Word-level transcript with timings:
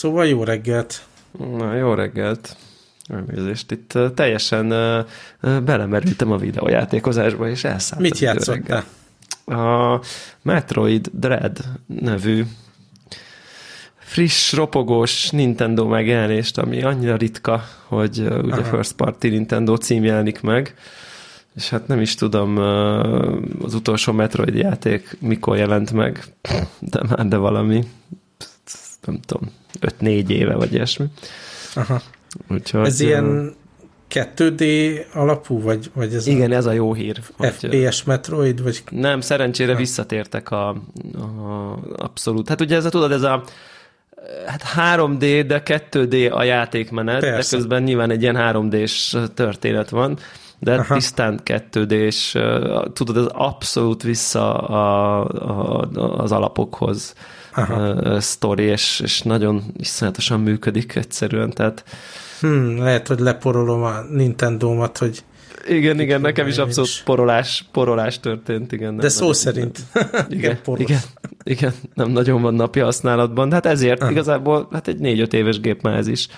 Szóval 0.00 0.26
jó 0.26 0.44
reggelt! 0.44 1.02
Na, 1.56 1.74
jó 1.74 1.94
reggelt! 1.94 2.56
Elnézést, 3.06 3.70
itt 3.70 3.98
teljesen 4.14 4.72
uh, 4.72 5.60
belemerültem 5.60 6.32
a 6.32 6.36
videójátékozásba, 6.36 7.48
és 7.48 7.64
elszállt. 7.64 8.02
Mit 8.02 8.18
játszottál? 8.18 8.84
A 9.44 10.00
Metroid 10.42 11.10
Dread 11.12 11.58
nevű 11.86 12.44
friss, 13.96 14.52
ropogós 14.52 15.30
Nintendo 15.30 15.86
megjelenést, 15.88 16.58
ami 16.58 16.82
annyira 16.82 17.16
ritka, 17.16 17.64
hogy 17.86 18.20
uh, 18.20 18.44
ugye 18.44 18.54
Aha. 18.54 18.76
First 18.76 18.92
Party 18.92 19.28
Nintendo 19.28 19.76
cím 19.76 20.04
jelenik 20.04 20.40
meg, 20.40 20.74
és 21.54 21.70
hát 21.70 21.86
nem 21.86 22.00
is 22.00 22.14
tudom, 22.14 22.56
uh, 22.56 23.42
az 23.62 23.74
utolsó 23.74 24.12
Metroid 24.12 24.54
játék 24.54 25.16
mikor 25.18 25.56
jelent 25.56 25.92
meg, 25.92 26.24
de 26.78 27.00
már 27.08 27.26
de 27.26 27.36
valami, 27.36 27.84
nem 29.10 29.20
tudom, 29.26 29.50
5-4 29.80 30.28
éve, 30.28 30.54
vagy 30.54 30.72
ilyesmi. 30.72 31.06
Aha. 31.74 32.02
Úgyhogy, 32.48 32.86
ez 32.86 33.00
ilyen 33.00 33.54
2D 34.10 34.62
alapú, 35.14 35.62
vagy, 35.62 35.90
vagy 35.94 36.14
ez 36.14 36.26
Igen, 36.26 36.52
a 36.52 36.54
ez 36.54 36.66
a 36.66 36.72
jó 36.72 36.94
hír. 36.94 37.20
FPS 37.38 38.04
Metroid, 38.04 38.62
vagy... 38.62 38.82
Nem, 38.90 39.20
szerencsére 39.20 39.72
ha. 39.72 39.78
visszatértek 39.78 40.50
a, 40.50 40.68
a 40.68 41.78
abszolút. 41.96 42.48
Hát 42.48 42.60
ugye 42.60 42.76
ez 42.76 42.84
a, 42.84 42.88
tudod, 42.88 43.12
ez 43.12 43.22
a 43.22 43.42
hát 44.46 44.62
3D, 44.76 45.44
de 45.46 45.62
2D 45.64 46.32
a 46.32 46.42
játékmenet, 46.42 47.20
Persze. 47.20 47.56
de 47.56 47.56
közben 47.56 47.82
nyilván 47.82 48.10
egy 48.10 48.22
ilyen 48.22 48.36
3D-s 48.38 49.16
történet 49.34 49.90
van, 49.90 50.18
de 50.58 50.74
Aha. 50.74 50.94
tisztán 50.94 51.40
2D-s, 51.44 52.36
tudod, 52.92 53.16
ez 53.16 53.26
abszolút 53.26 54.02
vissza 54.02 54.54
a, 54.58 55.24
a, 55.24 55.88
az 56.22 56.32
alapokhoz 56.32 57.14
Aha. 57.52 58.20
sztori, 58.20 58.62
és, 58.62 59.00
és 59.04 59.22
nagyon 59.22 59.62
iszonyatosan 59.76 60.40
működik 60.40 60.94
egyszerűen, 60.94 61.50
tehát 61.50 61.84
Hmm, 62.40 62.78
lehet, 62.78 63.06
hogy 63.06 63.18
leporolom 63.18 63.82
a 63.82 64.00
Nintendo-mat, 64.10 64.98
hogy 64.98 65.22
igen, 65.68 66.00
igen, 66.00 66.20
nekem 66.20 66.46
is 66.46 66.58
abszolút 66.58 66.88
is. 66.88 67.02
porolás, 67.02 67.64
porolás 67.72 68.20
történt, 68.20 68.72
igen. 68.72 68.96
De 68.96 69.08
szó 69.08 69.32
szerint. 69.32 69.78
igen, 70.28 70.58
igen, 70.76 71.00
igen, 71.42 71.72
nem 71.94 72.10
nagyon 72.10 72.42
van 72.42 72.54
napi 72.54 72.80
használatban, 72.80 73.48
de 73.48 73.54
hát 73.54 73.66
ezért 73.66 74.02
Aha. 74.02 74.10
igazából 74.10 74.68
hát 74.72 74.88
egy 74.88 74.98
négy-öt 74.98 75.32
éves 75.32 75.60
gép 75.60 75.82
már 75.82 75.96
ez 75.96 76.06
is. 76.06 76.28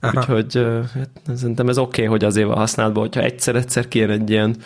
Aha. 0.00 0.18
Úgyhogy 0.18 0.66
hát, 0.94 1.36
szerintem 1.36 1.68
ez 1.68 1.78
oké, 1.78 2.00
okay, 2.00 2.04
hogy 2.04 2.24
azért 2.24 2.46
van 2.46 2.56
használatban, 2.56 3.02
hogyha 3.02 3.20
egyszer-egyszer 3.22 3.88
kijön 3.88 4.10
egy 4.10 4.30
ilyen 4.30 4.56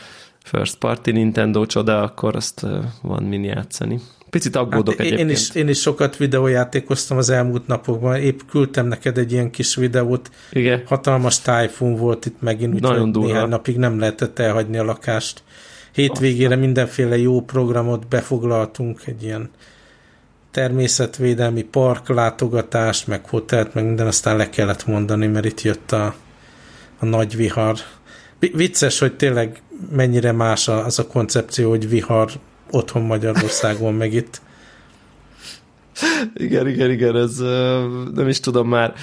first 0.43 0.79
party 0.79 1.11
Nintendo 1.11 1.67
csoda, 1.67 2.03
akkor 2.03 2.37
azt 2.37 2.67
van 3.03 3.23
min 3.23 3.45
játszani. 3.45 4.01
Picit 4.37 4.57
aggódok 4.57 4.97
hát 4.97 5.07
egyébként. 5.07 5.29
Én 5.29 5.35
is, 5.35 5.51
én 5.51 5.69
is 5.69 5.81
sokat 5.81 6.17
videójátékoztam 6.17 7.17
az 7.17 7.31
elmúlt 7.31 7.67
napokban. 7.67 8.17
Épp 8.17 8.41
küldtem 8.51 8.87
neked 8.87 9.19
egy 9.19 9.33
ilyen 9.33 9.51
kis 9.51 9.75
videót. 9.75 10.31
Igen. 10.51 10.83
Hatalmas 10.87 11.41
tájfun 11.41 11.97
volt 11.97 12.27
itt 12.27 12.41
megint, 12.41 12.75
úgyhogy 12.75 13.11
néhány 13.11 13.49
napig 13.49 13.77
nem 13.77 13.99
lehetett 13.99 14.39
elhagyni 14.39 14.79
a 14.79 14.85
lakást. 14.85 15.43
Hétvégére 15.93 16.45
Aztán. 16.45 16.59
mindenféle 16.59 17.19
jó 17.19 17.41
programot 17.41 18.09
befoglaltunk, 18.09 19.01
egy 19.05 19.23
ilyen 19.23 19.51
természetvédelmi 20.51 21.63
park 21.63 22.09
látogatást, 22.09 23.07
meg 23.07 23.29
hotelt, 23.29 23.75
meg 23.75 23.85
minden, 23.85 24.07
aztán 24.07 24.37
le 24.37 24.49
kellett 24.49 24.87
mondani, 24.87 25.27
mert 25.27 25.45
itt 25.45 25.63
jött 25.63 25.93
a, 25.93 26.15
a 26.99 27.05
nagy 27.05 27.37
vihar. 27.37 27.77
Vicces, 28.39 28.99
hogy 28.99 29.17
tényleg 29.17 29.63
mennyire 29.91 30.33
más 30.33 30.69
az 30.69 30.99
a 30.99 31.07
koncepció, 31.07 31.69
hogy 31.71 31.89
vihar 31.89 32.31
otthon 32.71 33.03
Magyarországon, 33.03 33.95
meg 33.95 34.13
itt. 34.13 34.41
Igen, 36.35 36.69
igen, 36.69 36.91
igen, 36.91 37.17
ez 37.17 37.39
nem 38.15 38.29
is 38.29 38.41
tudom 38.41 38.69
már, 38.69 38.95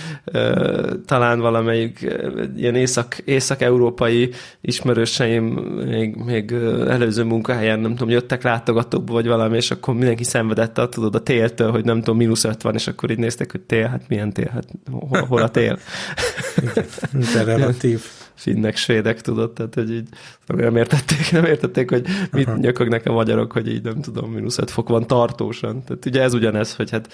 talán 1.05 1.39
valamelyik 1.39 2.07
ilyen 2.55 2.75
észak, 2.75 3.17
észak-európai 3.17 4.29
ismerőseim 4.61 5.43
még, 5.87 6.15
még 6.15 6.51
előző 6.87 7.23
munkahelyen, 7.23 7.79
nem 7.79 7.91
tudom, 7.91 8.09
jöttek 8.09 8.43
látogatókba, 8.43 9.13
vagy 9.13 9.27
valami, 9.27 9.55
és 9.55 9.71
akkor 9.71 9.93
mindenki 9.93 10.23
szenvedett 10.23 10.77
a, 10.77 10.89
tudod, 10.89 11.15
a 11.15 11.23
téltől, 11.23 11.71
hogy 11.71 11.85
nem 11.85 11.97
tudom, 11.97 12.17
mínusz 12.17 12.43
öt 12.43 12.61
van, 12.61 12.73
és 12.73 12.87
akkor 12.87 13.11
így 13.11 13.17
nézték, 13.17 13.51
hogy 13.51 13.61
tél, 13.61 13.87
hát 13.87 14.07
milyen 14.07 14.33
tél, 14.33 14.49
hát 14.53 14.67
hol, 14.91 15.25
hol 15.25 15.41
a 15.41 15.49
tél? 15.49 15.79
De 17.33 17.43
relatív 17.43 18.01
finnek, 18.35 18.75
svédek, 18.75 19.21
tudod, 19.21 19.51
tehát 19.51 19.73
hogy 19.73 19.91
így 19.91 20.07
nem 20.47 20.75
értették, 20.75 21.31
nem 21.31 21.45
értették, 21.45 21.89
hogy 21.89 22.05
mit 22.31 22.47
Aha. 22.47 22.57
nyökögnek 22.57 23.05
a 23.05 23.11
magyarok, 23.11 23.51
hogy 23.51 23.67
így 23.67 23.83
nem 23.83 24.01
tudom, 24.01 24.31
mínusz 24.31 24.57
5 24.57 24.71
fok 24.71 24.89
van 24.89 25.07
tartósan. 25.07 25.83
Tehát 25.83 26.05
ugye 26.05 26.21
ez 26.21 26.33
ugyanez, 26.33 26.75
hogy 26.75 26.89
hát 26.89 27.13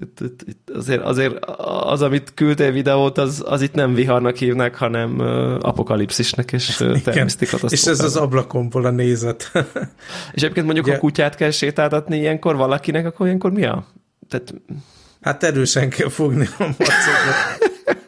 itt, 0.00 0.20
itt, 0.20 0.42
itt 0.46 0.70
azért, 0.74 1.02
azért 1.02 1.44
az, 1.84 2.02
amit 2.02 2.32
küldtél 2.34 2.72
videót, 2.72 3.18
az, 3.18 3.42
az 3.46 3.62
itt 3.62 3.74
nem 3.74 3.94
viharnak 3.94 4.36
hívnak, 4.36 4.74
hanem 4.74 5.18
uh, 5.18 5.54
apokalipszisnek 5.60 6.52
és 6.52 6.80
uh, 6.80 7.00
természeti 7.00 7.46
És 7.68 7.84
ez 7.84 8.00
az 8.00 8.16
ablakomból 8.16 8.84
a 8.84 8.90
nézet. 8.90 9.50
és 10.34 10.42
egyébként 10.42 10.66
mondjuk, 10.66 10.86
Ugye... 10.86 10.94
ha 10.94 11.00
kutyát 11.00 11.34
kell 11.34 11.50
sétáltatni 11.50 12.16
ilyenkor 12.16 12.56
valakinek, 12.56 13.06
akkor 13.06 13.26
ilyenkor 13.26 13.52
mi 13.52 13.64
a? 13.64 13.86
Tehát... 14.28 14.54
Hát 15.20 15.42
erősen 15.42 15.88
kell 15.88 16.08
fogni 16.08 16.48
a 16.58 16.64
macokot. 16.64 16.96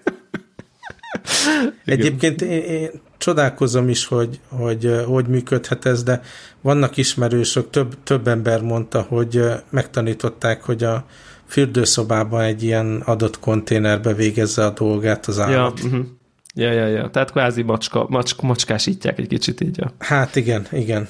Egyébként 1.84 2.42
én, 2.42 2.62
én 2.62 2.91
csodálkozom 3.19 3.88
is, 3.88 4.06
hogy, 4.06 4.41
hogy 4.48 5.03
hogy 5.06 5.26
működhet 5.26 5.86
ez, 5.86 6.03
de 6.03 6.22
vannak 6.60 6.97
ismerősök, 6.97 7.70
több, 7.70 7.97
több 8.03 8.28
ember 8.28 8.62
mondta, 8.62 9.00
hogy 9.08 9.42
megtanították, 9.70 10.62
hogy 10.62 10.84
a 10.84 11.06
fürdőszobában 11.47 12.41
egy 12.41 12.62
ilyen 12.62 13.03
adott 13.04 13.41
konténerbe 13.41 14.14
végezze 14.14 14.64
a 14.64 14.70
dolgát 14.70 15.26
az 15.26 15.38
állat. 15.38 15.78
Ja, 15.78 15.86
uh-huh. 15.86 16.06
Ja, 16.54 16.72
ja, 16.72 16.86
ja. 16.86 17.10
Tehát 17.10 17.30
kvázi 17.30 17.62
macska, 17.62 18.06
macsk, 18.09 18.41
macskásítják 18.41 19.19
egy 19.19 19.26
kicsit 19.26 19.60
így. 19.60 19.78
Ja. 19.78 19.92
Hát 19.98 20.36
igen, 20.36 20.66
igen. 20.72 21.06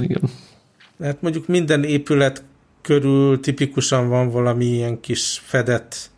Igen. 0.00 0.22
Hát 1.02 1.22
mondjuk 1.22 1.46
minden 1.46 1.84
épület 1.84 2.42
körül 2.82 3.40
tipikusan 3.40 4.08
van 4.08 4.30
valami 4.30 4.64
ilyen 4.64 5.00
kis 5.00 5.42
fedett 5.44 6.10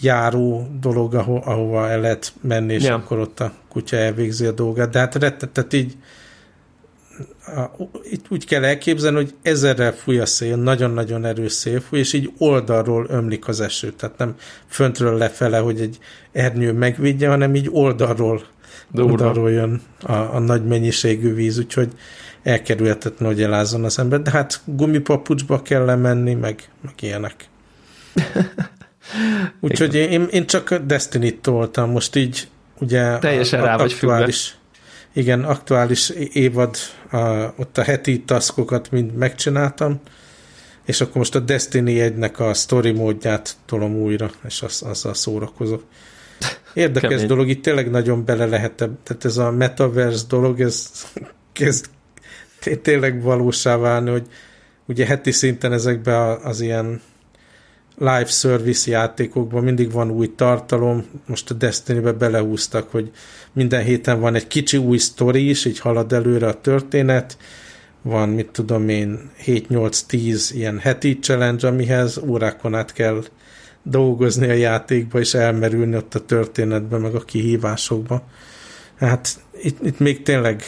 járó 0.00 0.68
dolog, 0.80 1.14
aho, 1.14 1.40
ahova 1.44 1.88
el 1.88 2.00
lehet 2.00 2.32
menni, 2.40 2.74
és 2.74 2.84
ja. 2.84 2.94
akkor 2.94 3.18
ott 3.18 3.40
a 3.40 3.52
kutya 3.68 3.96
elvégzi 3.96 4.46
a 4.46 4.52
dolgát. 4.52 4.90
De 4.90 4.98
hát 4.98 5.14
rettet, 5.14 5.50
tehát 5.50 5.72
így 5.72 5.96
a, 7.46 7.88
itt 8.10 8.24
úgy 8.28 8.46
kell 8.46 8.64
elképzelni, 8.64 9.16
hogy 9.16 9.34
ezerrel 9.42 9.92
fúj 9.92 10.18
a 10.18 10.26
szél, 10.26 10.56
nagyon-nagyon 10.56 11.24
erős 11.24 11.52
szél 11.52 11.80
fúj, 11.80 11.98
és 11.98 12.12
így 12.12 12.32
oldalról 12.38 13.06
ömlik 13.08 13.48
az 13.48 13.60
eső. 13.60 13.90
Tehát 13.90 14.18
nem 14.18 14.34
föntről 14.66 15.16
lefele, 15.16 15.58
hogy 15.58 15.80
egy 15.80 15.98
ernyő 16.32 16.72
megvédje, 16.72 17.28
hanem 17.28 17.54
így 17.54 17.68
oldalról, 17.72 18.42
oldalról 18.94 19.50
jön 19.50 19.82
a, 20.02 20.12
a 20.12 20.38
nagy 20.38 20.64
mennyiségű 20.64 21.34
víz, 21.34 21.58
úgyhogy 21.58 21.92
elkerülhetetlen, 22.42 23.28
hogy 23.28 23.42
elázzon 23.42 23.84
az 23.84 23.98
ember. 23.98 24.22
De 24.22 24.30
hát 24.30 24.60
gumipapucsba 24.64 25.62
kell 25.62 25.84
lemenni, 25.84 26.34
meg, 26.34 26.68
meg 26.82 26.94
ilyenek. 27.00 27.48
Úgyhogy 29.60 29.94
én, 29.94 30.28
én 30.30 30.46
csak 30.46 30.74
Destiny-t 30.74 31.42
toltam, 31.42 31.90
most 31.90 32.16
így 32.16 32.48
ugye 32.78 33.18
Teljesen 33.18 33.62
rá 33.62 33.76
vagy 33.76 33.92
aktuális, 33.92 34.56
igen, 35.12 35.44
aktuális 35.44 36.10
évad, 36.32 36.76
a, 37.10 37.18
ott 37.56 37.78
a 37.78 37.82
heti 37.82 38.20
taskokat 38.20 38.90
mind 38.90 39.14
megcsináltam, 39.14 40.00
és 40.84 41.00
akkor 41.00 41.16
most 41.16 41.34
a 41.34 41.40
Destiny 41.40 41.98
egynek 41.98 42.40
a 42.40 42.54
story 42.54 42.90
módját 42.90 43.56
tolom 43.66 43.96
újra, 43.96 44.30
és 44.46 44.62
az, 44.62 44.82
azzal 44.82 45.14
szórakozok. 45.14 45.84
Érdekes 46.74 47.10
Kemény. 47.10 47.26
dolog, 47.26 47.48
itt 47.48 47.62
tényleg 47.62 47.90
nagyon 47.90 48.24
bele 48.24 48.46
lehet, 48.46 48.72
tehát 48.74 49.24
ez 49.24 49.36
a 49.36 49.50
metaverse 49.50 50.24
dolog, 50.28 50.60
ez 50.60 50.90
kezd 51.52 51.86
tényleg 52.82 53.22
valósá 53.22 53.76
válni, 53.76 54.10
hogy 54.10 54.26
ugye 54.86 55.06
heti 55.06 55.30
szinten 55.30 55.72
ezekbe 55.72 56.32
az 56.32 56.60
ilyen 56.60 57.00
live 57.98 58.26
service 58.26 58.90
játékokban 58.90 59.64
mindig 59.64 59.92
van 59.92 60.10
új 60.10 60.34
tartalom, 60.34 61.04
most 61.26 61.50
a 61.50 61.54
Destiny-be 61.54 62.12
belehúztak, 62.12 62.90
hogy 62.90 63.10
minden 63.52 63.82
héten 63.82 64.20
van 64.20 64.34
egy 64.34 64.46
kicsi 64.46 64.76
új 64.76 64.98
sztori 64.98 65.48
is, 65.48 65.64
így 65.64 65.78
halad 65.78 66.12
előre 66.12 66.46
a 66.46 66.60
történet, 66.60 67.36
van, 68.02 68.28
mit 68.28 68.48
tudom 68.48 68.88
én, 68.88 69.30
7-8-10 69.44 70.50
ilyen 70.52 70.78
heti 70.78 71.18
challenge, 71.18 71.68
amihez 71.68 72.18
órákon 72.18 72.74
át 72.74 72.92
kell 72.92 73.24
dolgozni 73.82 74.48
a 74.48 74.52
játékba, 74.52 75.18
és 75.18 75.34
elmerülni 75.34 75.96
ott 75.96 76.14
a 76.14 76.24
történetbe, 76.24 76.98
meg 76.98 77.14
a 77.14 77.24
kihívásokba. 77.24 78.22
Hát 78.98 79.28
itt, 79.62 79.84
itt 79.84 79.98
még 79.98 80.22
tényleg 80.22 80.62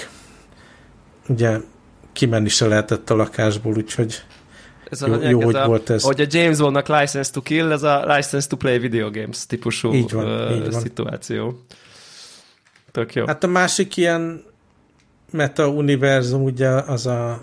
ugye 1.28 1.58
kimenni 2.12 2.48
se 2.48 2.66
lehetett 2.66 3.10
a 3.10 3.16
lakásból, 3.16 3.76
úgyhogy 3.76 4.22
ez 4.90 5.02
a 5.02 5.06
jó, 5.06 5.28
jó 5.28 5.38
ez 5.38 5.44
hogy 5.44 5.54
a, 5.54 5.66
volt 5.66 5.90
ez. 5.90 6.02
Hogy 6.02 6.20
a 6.20 6.26
James 6.28 6.58
Bondnak 6.58 6.88
License 6.88 7.32
to 7.32 7.40
Kill, 7.40 7.72
ez 7.72 7.82
a 7.82 8.16
License 8.16 8.48
to 8.48 8.56
Play 8.56 8.78
Video 8.78 9.10
Games 9.10 9.46
típusú 9.46 9.92
így 9.92 10.12
van, 10.12 10.24
uh, 10.24 10.56
így 10.56 10.70
van. 10.70 10.80
szituáció. 10.80 11.62
Tök 12.92 13.14
jó. 13.14 13.26
Hát 13.26 13.44
a 13.44 13.46
másik 13.46 13.96
ilyen 13.96 14.44
meta-univerzum 15.30 16.42
ugye 16.42 16.68
az 16.68 17.06
a 17.06 17.40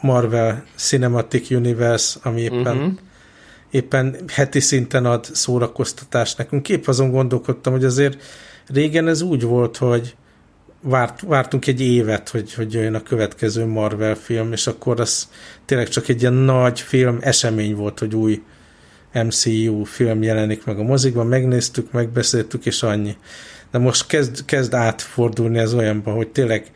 Marvel 0.00 0.64
Cinematic 0.76 1.50
Universe, 1.50 2.18
ami 2.22 2.40
éppen 2.40 2.76
uh-huh. 2.76 2.92
éppen 3.70 4.16
heti 4.32 4.60
szinten 4.60 5.04
ad 5.04 5.24
szórakoztatást 5.24 6.38
nekünk. 6.38 6.68
Épp 6.68 6.86
azon 6.86 7.10
gondolkodtam, 7.10 7.72
hogy 7.72 7.84
azért 7.84 8.22
régen 8.66 9.08
ez 9.08 9.20
úgy 9.20 9.42
volt, 9.42 9.76
hogy 9.76 10.14
várt, 10.80 11.20
vártunk 11.20 11.66
egy 11.66 11.80
évet, 11.80 12.28
hogy, 12.28 12.54
hogy 12.54 12.72
jöjjön 12.72 12.94
a 12.94 13.02
következő 13.02 13.64
Marvel 13.64 14.14
film, 14.14 14.52
és 14.52 14.66
akkor 14.66 15.00
az 15.00 15.28
tényleg 15.64 15.88
csak 15.88 16.08
egy 16.08 16.20
ilyen 16.20 16.32
nagy 16.32 16.80
film 16.80 17.18
esemény 17.20 17.74
volt, 17.74 17.98
hogy 17.98 18.14
új 18.14 18.42
MCU 19.12 19.84
film 19.84 20.22
jelenik 20.22 20.64
meg 20.64 20.78
a 20.78 20.82
mozikban, 20.82 21.26
megnéztük, 21.26 21.92
megbeszéltük, 21.92 22.66
és 22.66 22.82
annyi. 22.82 23.16
De 23.70 23.78
most 23.78 24.06
kezd, 24.06 24.44
kezd 24.44 24.74
átfordulni 24.74 25.58
ez 25.58 25.74
olyanba, 25.74 26.12
hogy 26.12 26.28
tényleg 26.28 26.70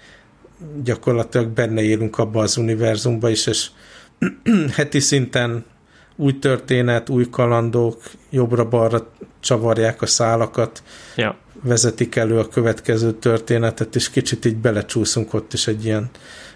gyakorlatilag 0.83 1.49
benne 1.49 1.83
élünk 1.83 2.19
abba 2.19 2.43
az 2.43 2.57
univerzumba 2.57 3.31
is, 3.31 3.47
és 3.47 3.71
heti 4.77 5.01
szinten 5.01 5.65
új 6.17 6.39
történet, 6.39 7.09
új 7.09 7.31
kalandok, 7.31 8.03
jobbra-balra 8.31 9.11
csavarják 9.41 10.03
a 10.03 10.07
szálakat, 10.07 10.83
ja. 11.17 11.37
vezetik 11.63 12.17
elő 12.17 12.39
a 12.39 12.49
következő 12.49 13.13
történetet, 13.13 13.95
és 13.97 14.11
kicsit 14.11 14.45
így 14.45 14.57
belecsúszunk 14.57 15.35
ott 15.35 15.53
is 15.53 15.67
egy 15.67 15.85
ilyen 15.85 16.11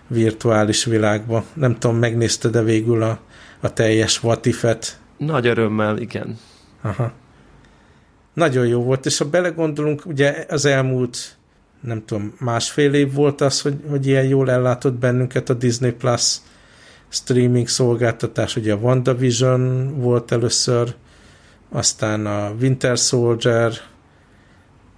virtuális 0.07 0.85
világba. 0.85 1.45
Nem 1.55 1.79
tudom, 1.79 1.97
megnézted-e 1.97 2.63
végül 2.63 3.03
a, 3.03 3.21
a 3.61 3.73
teljes 3.73 4.19
Vatifet? 4.19 4.99
Nagy 5.17 5.47
örömmel, 5.47 5.99
igen. 5.99 6.39
Aha. 6.83 7.13
Nagyon 8.35 8.67
jó 8.67 8.83
volt, 8.83 9.07
és 9.07 9.19
ha 9.19 9.25
belegondolunk, 9.25 10.07
ugye 10.07 10.47
az 10.49 10.65
elmúlt 10.65 11.37
nem 11.81 12.05
tudom, 12.05 12.35
másfél 12.39 12.95
év 12.95 13.13
volt 13.13 13.41
az, 13.41 13.61
hogy, 13.61 13.75
hogy 13.89 14.07
ilyen 14.07 14.25
jól 14.25 14.51
ellátott 14.51 14.95
bennünket 14.95 15.49
a 15.49 15.55
Disney 15.55 15.93
Plus 15.93 16.37
streaming 17.09 17.69
szolgáltatás, 17.69 18.57
ugye 18.57 18.73
a 18.73 18.77
WandaVision 18.77 19.95
volt 20.01 20.33
először, 20.33 20.95
aztán 21.71 22.27
a 22.27 22.51
Winter 22.61 22.97
Soldier, 22.97 23.73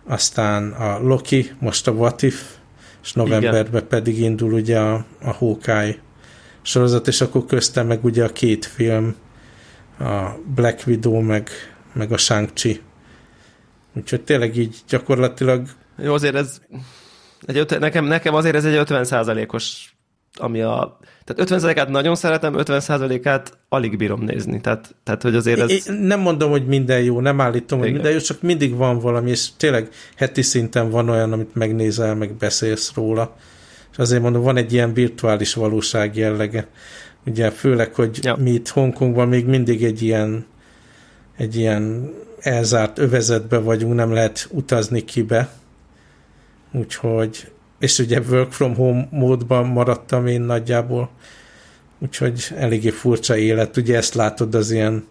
aztán 0.06 0.72
a 0.72 0.98
Loki, 0.98 1.50
most 1.58 1.86
a 1.86 1.90
What 1.90 2.22
If, 2.22 2.42
és 3.02 3.12
novemberben 3.12 3.66
Igen. 3.66 3.88
pedig 3.88 4.18
indul 4.18 4.52
ugye 4.52 4.78
a, 4.78 5.04
a 5.22 5.30
Hawkeye 5.30 5.98
sorozat, 6.62 7.08
és 7.08 7.20
akkor 7.20 7.46
köztem 7.46 7.86
meg 7.86 8.04
ugye 8.04 8.24
a 8.24 8.32
két 8.32 8.64
film, 8.66 9.16
a 9.98 10.30
Black 10.54 10.86
Widow, 10.86 11.20
meg, 11.20 11.48
meg 11.92 12.12
a 12.12 12.16
Shang-Chi. 12.16 12.80
Úgyhogy 13.96 14.22
tényleg 14.22 14.56
így 14.56 14.76
gyakorlatilag... 14.88 15.68
Jó, 15.96 16.14
azért 16.14 16.34
ez 16.34 16.60
egy, 17.46 17.78
nekem, 17.78 18.04
nekem 18.04 18.34
azért 18.34 18.54
ez 18.54 18.64
egy 18.64 18.82
50% 18.88 19.52
os 19.52 19.94
ami 20.36 20.60
a 20.60 20.98
tehát 21.24 21.64
50%-át 21.64 21.88
nagyon 21.88 22.14
szeretem, 22.14 22.54
50%-át 22.56 23.58
alig 23.68 23.96
bírom 23.96 24.20
nézni. 24.20 24.60
Tehát, 24.60 24.94
tehát 25.04 25.22
hogy 25.22 25.34
azért 25.34 25.60
ez... 25.60 25.88
Én 25.88 25.94
nem 25.94 26.20
mondom, 26.20 26.50
hogy 26.50 26.66
minden 26.66 27.02
jó, 27.02 27.20
nem 27.20 27.40
állítom, 27.40 27.78
Igen. 27.78 27.80
hogy 27.80 27.92
minden 27.92 28.12
jó, 28.12 28.18
csak 28.18 28.42
mindig 28.42 28.76
van 28.76 28.98
valami, 28.98 29.30
és 29.30 29.48
tényleg 29.56 29.88
heti 30.16 30.42
szinten 30.42 30.90
van 30.90 31.08
olyan, 31.08 31.32
amit 31.32 31.54
megnézel, 31.54 32.14
meg 32.14 32.32
beszélsz 32.34 32.94
róla. 32.94 33.36
És 33.92 33.98
azért 33.98 34.22
mondom, 34.22 34.42
van 34.42 34.56
egy 34.56 34.72
ilyen 34.72 34.94
virtuális 34.94 35.54
valóság 35.54 36.16
jellege. 36.16 36.66
Ugye 37.26 37.50
főleg, 37.50 37.94
hogy 37.94 38.18
ja. 38.22 38.36
mi 38.36 38.50
itt 38.50 38.68
Hongkongban 38.68 39.28
még 39.28 39.46
mindig 39.46 39.84
egy 39.84 40.02
ilyen 40.02 40.46
egy 41.36 41.56
ilyen 41.56 42.12
elzárt 42.40 42.98
övezetbe 42.98 43.58
vagyunk, 43.58 43.94
nem 43.94 44.12
lehet 44.12 44.48
utazni 44.50 45.04
kibe. 45.04 45.48
Úgyhogy 46.72 47.50
és 47.80 47.98
ugye 47.98 48.20
work 48.20 48.52
from 48.52 48.74
home 48.74 49.08
módban 49.10 49.66
maradtam 49.66 50.26
én 50.26 50.40
nagyjából, 50.40 51.10
úgyhogy 51.98 52.48
eléggé 52.56 52.90
furcsa 52.90 53.36
élet. 53.36 53.76
Ugye 53.76 53.96
ezt 53.96 54.14
látod 54.14 54.54
az 54.54 54.70
ilyen 54.70 55.06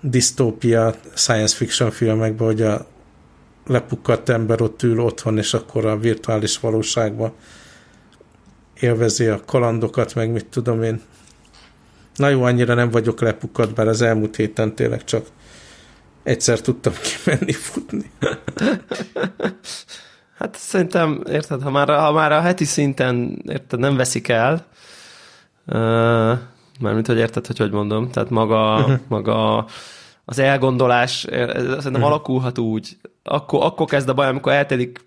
disztópia 0.00 0.94
science 1.14 1.56
fiction 1.56 1.90
filmekben, 1.90 2.46
hogy 2.46 2.62
a 2.62 2.86
lepukkadt 3.66 4.28
ember 4.28 4.60
ott 4.60 4.82
ül 4.82 5.00
otthon, 5.00 5.38
és 5.38 5.54
akkor 5.54 5.86
a 5.86 5.98
virtuális 5.98 6.60
valóságban 6.60 7.32
élvezi 8.80 9.26
a 9.26 9.44
kalandokat, 9.44 10.14
meg 10.14 10.30
mit 10.30 10.46
tudom 10.46 10.82
én. 10.82 11.00
Na 12.14 12.28
jó, 12.28 12.42
annyira 12.42 12.74
nem 12.74 12.90
vagyok 12.90 13.20
lepukkadt, 13.20 13.74
bár 13.74 13.88
az 13.88 14.02
elmúlt 14.02 14.36
héten 14.36 14.74
tényleg 14.74 15.04
csak 15.04 15.26
egyszer 16.22 16.60
tudtam 16.60 16.92
kimenni 17.02 17.52
futni. 17.52 18.10
Hát 20.38 20.56
szerintem, 20.56 21.22
érted, 21.30 21.62
ha 21.62 21.70
már, 21.70 21.88
ha 21.88 22.12
már 22.12 22.32
a 22.32 22.40
heti 22.40 22.64
szinten, 22.64 23.42
érted, 23.48 23.78
nem 23.78 23.96
veszik 23.96 24.28
el, 24.28 24.66
uh, 25.66 26.38
mármint, 26.80 27.06
hogy 27.06 27.18
érted, 27.18 27.46
hogy 27.46 27.58
hogy 27.58 27.70
mondom, 27.70 28.10
tehát 28.10 28.30
maga, 28.30 28.78
uh-huh. 28.78 28.98
maga 29.08 29.66
az 30.24 30.38
elgondolás 30.38 31.26
szerintem 31.30 31.92
uh-huh. 31.92 32.06
alakulhat 32.06 32.58
úgy, 32.58 32.96
akkor, 33.22 33.64
akkor 33.64 33.86
kezd 33.86 34.08
a 34.08 34.14
baj, 34.14 34.26
amikor 34.26 34.52
eltelik 34.52 35.06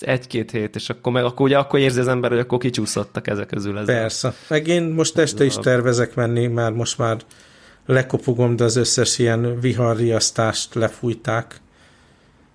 egy-két 0.00 0.50
hét, 0.50 0.74
és 0.74 0.88
akkor 0.88 1.12
meg 1.12 1.24
akkor 1.24 1.46
ugye 1.46 1.58
akkor 1.58 1.78
érzi 1.78 2.00
az 2.00 2.08
ember, 2.08 2.30
hogy 2.30 2.38
akkor 2.38 2.58
kicsúszottak 2.58 3.26
ezek 3.26 3.46
közül. 3.46 3.78
Ez 3.78 3.86
Persze. 3.86 4.34
Meg 4.48 4.66
én 4.66 4.82
most 4.82 5.18
este 5.18 5.44
is 5.44 5.54
tervezek 5.54 6.14
menni, 6.14 6.46
mert 6.46 6.74
most 6.74 6.98
már 6.98 7.16
lekopogom, 7.86 8.56
de 8.56 8.64
az 8.64 8.76
összes 8.76 9.18
ilyen 9.18 9.60
viharriasztást 9.60 10.74
lefújták. 10.74 11.60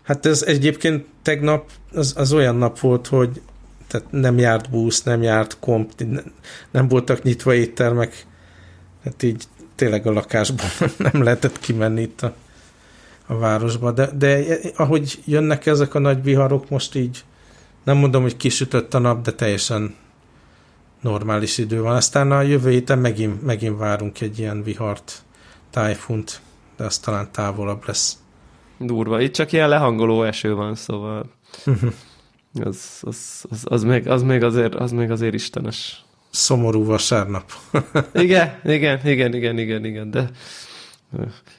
Hát 0.09 0.25
ez 0.25 0.41
egyébként 0.41 1.05
tegnap 1.21 1.69
az, 1.93 2.13
az 2.17 2.33
olyan 2.33 2.55
nap 2.55 2.79
volt, 2.79 3.07
hogy 3.07 3.41
tehát 3.87 4.11
nem 4.11 4.37
járt 4.37 4.69
busz, 4.69 5.03
nem 5.03 5.21
járt 5.21 5.57
komp, 5.59 5.91
nem 6.71 6.87
voltak 6.87 7.23
nyitva 7.23 7.53
éttermek, 7.53 8.25
hát 9.03 9.23
így 9.23 9.43
tényleg 9.75 10.07
a 10.07 10.11
lakásban 10.11 10.67
nem 11.11 11.23
lehetett 11.23 11.59
kimenni 11.59 12.01
itt 12.01 12.21
a, 12.21 12.33
a 13.25 13.37
városba, 13.37 13.91
de, 13.91 14.09
de 14.17 14.57
ahogy 14.75 15.21
jönnek 15.25 15.65
ezek 15.65 15.93
a 15.93 15.99
nagy 15.99 16.23
viharok, 16.23 16.69
most 16.69 16.95
így 16.95 17.23
nem 17.83 17.97
mondom, 17.97 18.21
hogy 18.21 18.37
kisütött 18.37 18.93
a 18.93 18.99
nap, 18.99 19.23
de 19.23 19.31
teljesen 19.31 19.95
normális 21.01 21.57
idő 21.57 21.81
van. 21.81 21.95
Aztán 21.95 22.31
a 22.31 22.41
jövő 22.41 22.69
héten 22.69 22.99
megint, 22.99 23.43
megint 23.43 23.77
várunk 23.77 24.21
egy 24.21 24.39
ilyen 24.39 24.63
vihart, 24.63 25.23
tájfunt, 25.69 26.41
de 26.77 26.85
az 26.85 26.97
talán 26.97 27.31
távolabb 27.31 27.83
lesz. 27.85 28.17
Durva. 28.79 29.21
Itt 29.21 29.33
csak 29.33 29.51
ilyen 29.51 29.69
lehangoló 29.69 30.23
eső 30.23 30.53
van, 30.53 30.75
szóval 30.75 31.25
az, 32.63 32.99
az, 33.01 33.45
az, 33.49 33.63
az, 33.63 33.83
még, 33.83 34.07
az, 34.07 34.23
még 34.23 34.43
azért, 34.43 34.75
az 34.75 34.91
még 34.91 35.11
azért 35.11 35.33
istenes. 35.33 36.03
Szomorú 36.29 36.85
vasárnap. 36.85 37.51
igen, 38.13 38.59
igen, 38.63 38.99
igen, 39.03 39.33
igen, 39.33 39.57
igen, 39.57 39.85
igen, 39.85 40.11
de 40.11 40.29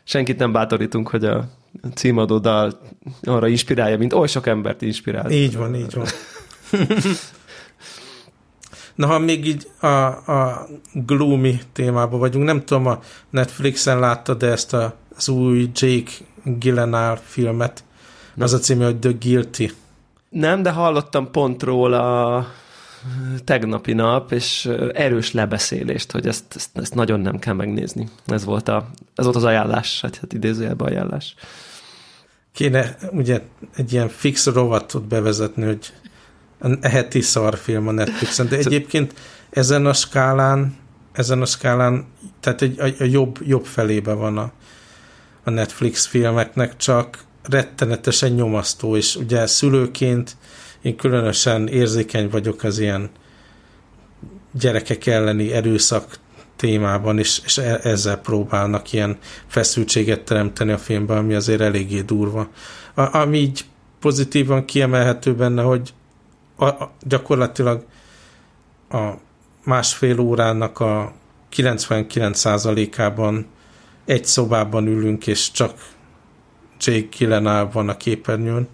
senkit 0.04 0.38
nem 0.38 0.52
bátorítunk, 0.52 1.08
hogy 1.08 1.24
a 1.24 1.48
címadó 1.94 2.38
dal 2.38 2.80
arra 3.22 3.48
inspirálja, 3.48 3.98
mint 3.98 4.12
oly 4.12 4.26
sok 4.26 4.46
embert 4.46 4.82
inspirál. 4.82 5.30
Így 5.30 5.56
van, 5.56 5.74
így 5.74 5.94
van. 5.94 6.06
Na, 8.94 9.06
ha 9.06 9.18
még 9.18 9.46
így 9.46 9.66
a, 9.80 9.86
a 9.86 10.68
gloomy 10.92 11.60
témában 11.72 12.18
vagyunk, 12.18 12.44
nem 12.44 12.64
tudom, 12.64 12.86
a 12.86 13.00
Netflixen 13.30 13.98
láttad 13.98 14.38
de 14.38 14.46
ezt 14.46 14.74
a, 14.74 14.96
az 15.16 15.28
új 15.28 15.70
Jake 15.74 16.10
Gyllenhaal 16.44 17.16
filmet. 17.16 17.84
Nem. 18.34 18.46
Az 18.46 18.52
a 18.52 18.58
címe, 18.58 18.84
hogy 18.84 18.98
The 18.98 19.12
Guilty. 19.20 19.72
Nem, 20.28 20.62
de 20.62 20.70
hallottam 20.70 21.30
pont 21.30 21.62
róla 21.62 22.46
tegnapi 23.44 23.92
nap, 23.92 24.32
és 24.32 24.70
erős 24.92 25.32
lebeszélést, 25.32 26.12
hogy 26.12 26.26
ezt, 26.26 26.44
ezt, 26.54 26.70
ezt 26.72 26.94
nagyon 26.94 27.20
nem 27.20 27.38
kell 27.38 27.54
megnézni. 27.54 28.08
Ez 28.26 28.44
volt, 28.44 28.68
a, 28.68 28.88
ez 29.14 29.24
volt 29.24 29.36
az 29.36 29.44
ajánlás, 29.44 30.00
hát, 30.00 30.16
hát 30.16 30.32
idézőjelben 30.32 30.88
ajánlás. 30.88 31.34
Kéne 32.52 32.96
ugye 33.10 33.40
egy 33.76 33.92
ilyen 33.92 34.08
fix 34.08 34.46
rovatot 34.46 35.02
bevezetni, 35.02 35.64
hogy 35.64 35.92
a 36.58 36.88
heti 36.88 37.20
szarfilm 37.20 37.88
a 37.88 37.90
Netflixen, 37.90 38.48
de 38.48 38.56
egyébként 38.56 39.14
ezen 39.50 39.86
a 39.86 39.92
skálán, 39.92 40.76
ezen 41.12 41.40
a 41.40 41.46
skálán, 41.46 42.06
tehát 42.40 42.62
egy, 42.62 42.80
a, 42.80 42.84
a 42.84 43.04
jobb, 43.04 43.38
jobb 43.46 43.64
felébe 43.64 44.12
van 44.12 44.38
a, 44.38 44.52
a 45.44 45.50
Netflix 45.50 46.06
filmeknek, 46.06 46.76
csak 46.76 47.24
rettenetesen 47.42 48.30
nyomasztó, 48.30 48.96
és 48.96 49.16
ugye 49.16 49.46
szülőként 49.46 50.36
én 50.82 50.96
különösen 50.96 51.68
érzékeny 51.68 52.28
vagyok 52.28 52.62
az 52.62 52.78
ilyen 52.78 53.10
gyerekek 54.52 55.06
elleni 55.06 55.52
erőszak 55.52 56.18
témában, 56.56 57.18
és, 57.18 57.40
és 57.44 57.58
e, 57.58 57.80
ezzel 57.82 58.16
próbálnak 58.16 58.92
ilyen 58.92 59.18
feszültséget 59.46 60.20
teremteni 60.20 60.72
a 60.72 60.78
filmben, 60.78 61.16
ami 61.16 61.34
azért 61.34 61.60
eléggé 61.60 62.00
durva. 62.00 62.48
A, 62.94 63.16
ami 63.16 63.38
így 63.38 63.64
pozitívan 64.00 64.64
kiemelhető 64.64 65.34
benne, 65.34 65.62
hogy 65.62 65.92
a, 66.56 66.64
a, 66.64 66.92
gyakorlatilag 67.02 67.84
a 68.90 69.10
másfél 69.64 70.20
órának 70.20 70.80
a 70.80 71.12
99%-ában 71.56 73.46
egy 74.10 74.24
szobában 74.24 74.86
ülünk, 74.86 75.26
és 75.26 75.50
csak 75.50 75.88
Jake 76.80 77.06
Gyllenhaal 77.18 77.70
van 77.72 77.88
a 77.88 77.96
képernyőn, 77.96 78.68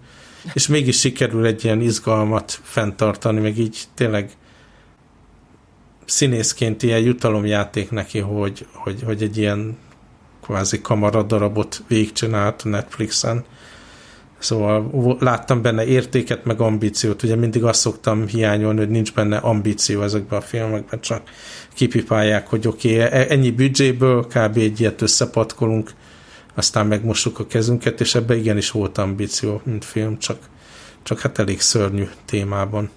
és 0.53 0.67
mégis 0.67 0.99
sikerül 0.99 1.45
egy 1.45 1.63
ilyen 1.63 1.81
izgalmat 1.81 2.59
fenntartani, 2.63 3.39
meg 3.39 3.57
így 3.57 3.83
tényleg 3.93 4.31
színészként 6.05 6.83
ilyen 6.83 6.99
jutalomjáték 6.99 7.91
neki, 7.91 8.19
hogy, 8.19 8.67
hogy, 8.73 9.01
hogy 9.03 9.23
egy 9.23 9.37
ilyen 9.37 9.77
kvázi 10.41 10.81
kamaradarabot 10.81 11.83
végigcsinált 11.87 12.63
Netflixen. 12.63 13.45
Szóval 14.39 15.17
láttam 15.19 15.61
benne 15.61 15.85
értéket, 15.85 16.45
meg 16.45 16.61
ambíciót. 16.61 17.23
Ugye 17.23 17.35
mindig 17.35 17.63
azt 17.63 17.79
szoktam 17.79 18.27
hiányolni, 18.27 18.79
hogy 18.79 18.89
nincs 18.89 19.13
benne 19.13 19.37
ambíció 19.37 20.01
ezekben 20.01 20.39
a 20.39 20.41
filmekben, 20.41 20.99
csak 21.01 21.29
kipipálják, 21.73 22.47
hogy 22.47 22.67
oké, 22.67 22.93
okay, 22.93 23.19
e- 23.19 23.25
ennyi 23.29 23.51
büdzséből 23.51 24.27
kb. 24.27 24.57
egy 24.57 24.79
ilyet 24.79 25.01
összepatkolunk, 25.01 25.91
aztán 26.55 26.87
megmossuk 26.87 27.39
a 27.39 27.47
kezünket, 27.47 27.99
és 27.99 28.15
ebbe 28.15 28.35
igenis 28.35 28.71
volt 28.71 28.97
ambíció, 28.97 29.61
mint 29.63 29.85
film, 29.85 30.17
csak, 30.17 30.37
csak 31.03 31.19
hát 31.19 31.39
elég 31.39 31.61
szörnyű 31.61 32.07
témában. 32.25 32.89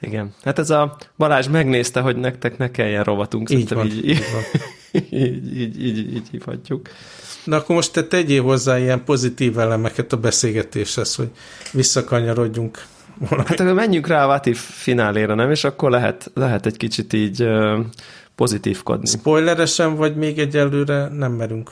Igen. 0.00 0.34
Hát 0.42 0.58
ez 0.58 0.70
a 0.70 0.96
Balázs 1.16 1.48
megnézte, 1.48 2.00
hogy 2.00 2.16
nektek 2.16 2.58
ne 2.58 2.70
kelljen 2.70 3.04
rovatunk. 3.04 3.50
Így 3.50 3.68
van, 3.68 3.86
így, 3.92 4.08
így, 4.08 4.22
így, 5.00 5.56
így, 5.56 5.82
így, 5.82 6.14
így 6.14 6.28
hívhatjuk. 6.30 6.88
Na 7.44 7.56
akkor 7.56 7.74
most 7.74 7.92
te 7.92 8.04
tegyél 8.04 8.42
hozzá 8.42 8.78
ilyen 8.78 9.04
pozitív 9.04 9.58
elemeket 9.58 10.12
a 10.12 10.16
beszélgetéshez, 10.16 11.14
hogy 11.14 11.30
visszakanyarodjunk 11.72 12.84
valami. 13.28 13.48
Hát 13.48 13.60
akkor 13.60 13.72
menjünk 13.72 14.06
rá 14.06 14.24
a 14.24 14.26
Vatif 14.26 14.70
fináléra, 14.70 15.34
nem? 15.34 15.50
És 15.50 15.64
akkor 15.64 15.90
lehet, 15.90 16.30
lehet 16.34 16.66
egy 16.66 16.76
kicsit 16.76 17.12
így 17.12 17.48
pozitívkodni. 18.34 19.06
Spoileresen, 19.06 19.96
vagy 19.96 20.16
még 20.16 20.38
egyelőre 20.38 21.08
nem 21.08 21.32
merünk? 21.32 21.70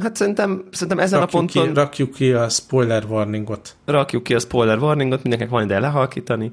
Hát 0.00 0.16
szerintem, 0.16 0.64
szerintem 0.70 0.98
ezen 0.98 1.20
rakjuk 1.20 1.42
a 1.42 1.44
ponton... 1.44 1.66
Ki, 1.66 1.74
rakjuk 1.74 2.12
ki 2.12 2.32
a 2.32 2.48
spoiler 2.48 3.04
warningot. 3.08 3.76
Rakjuk 3.84 4.22
ki 4.22 4.34
a 4.34 4.38
spoiler 4.38 4.78
warningot, 4.78 5.22
mindenkinek 5.22 5.52
van 5.54 5.64
ide 5.64 5.78
lehalkítani, 5.78 6.50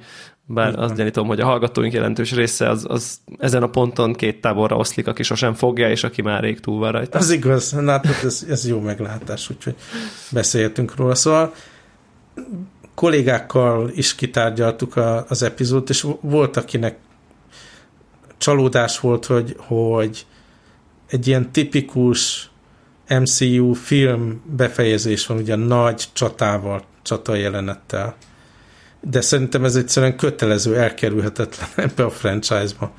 bár 0.54 0.80
azt 0.80 0.96
gyanítom, 0.96 1.28
hogy 1.28 1.40
a 1.40 1.46
hallgatóink 1.46 1.94
jelentős 1.94 2.32
része 2.32 2.70
az, 2.70 2.86
az 2.90 3.20
ezen 3.38 3.64
a 3.64 3.70
ponton 3.70 4.14
két 4.14 4.42
táborra 4.42 4.76
oszlik, 4.76 5.08
aki 5.08 5.24
sosem 5.24 5.54
fogja, 5.54 5.90
és 5.90 6.04
aki 6.04 6.22
már 6.22 6.42
rég 6.42 6.60
túl 6.60 6.80
van 6.80 6.92
rajta. 6.92 7.18
Az 7.18 7.32
igaz, 7.32 7.72
hát 7.86 8.06
ez, 8.24 8.46
ez 8.50 8.68
jó 8.68 8.80
meglátás, 8.80 9.50
úgyhogy 9.50 9.76
beszéltünk 10.32 10.96
róla. 10.96 11.16
Szóval 11.16 11.54
kollégákkal 12.96 13.90
is 13.94 14.16
kitárgyaltuk 14.16 14.96
a, 14.96 15.26
az 15.28 15.44
epizódot, 15.44 15.90
és 15.90 16.08
volt, 16.22 16.58
akinek 16.58 16.98
csalódás 18.38 19.00
volt, 19.00 19.26
hogy, 19.26 19.56
hogy 19.58 20.26
egy 21.08 21.28
ilyen 21.28 21.52
tipikus 21.52 22.50
MCU 23.20 23.74
film 23.74 24.42
befejezés 24.56 25.26
van, 25.26 25.38
ugye 25.38 25.56
nagy 25.56 26.04
csatával, 26.14 26.84
csata 27.02 27.36
jelenettel. 27.36 28.16
De 29.02 29.22
szerintem 29.22 29.64
ez 29.64 29.76
egyszerűen 29.76 30.18
kötelező, 30.18 30.78
elkerülhetetlen 30.78 31.70
ebbe 31.90 32.04
a 32.04 32.10
franchise-ba. 32.10 32.94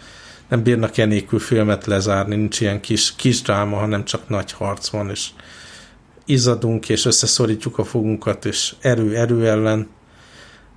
Nem 0.48 0.62
bírnak 0.62 0.98
enélkül 0.98 1.38
filmet 1.38 1.86
lezárni, 1.86 2.36
nincs 2.36 2.60
ilyen 2.60 2.80
kis, 2.80 3.16
kis 3.16 3.42
dráma, 3.42 3.76
hanem 3.76 4.04
csak 4.04 4.28
nagy 4.28 4.52
harc 4.52 4.88
van, 4.88 5.10
és 5.10 5.28
izadunk, 6.26 6.88
és 6.88 7.04
összeszorítjuk 7.04 7.78
a 7.78 7.84
fogunkat, 7.84 8.44
és 8.44 8.74
erő 8.80 9.16
erő 9.16 9.48
ellen. 9.48 9.88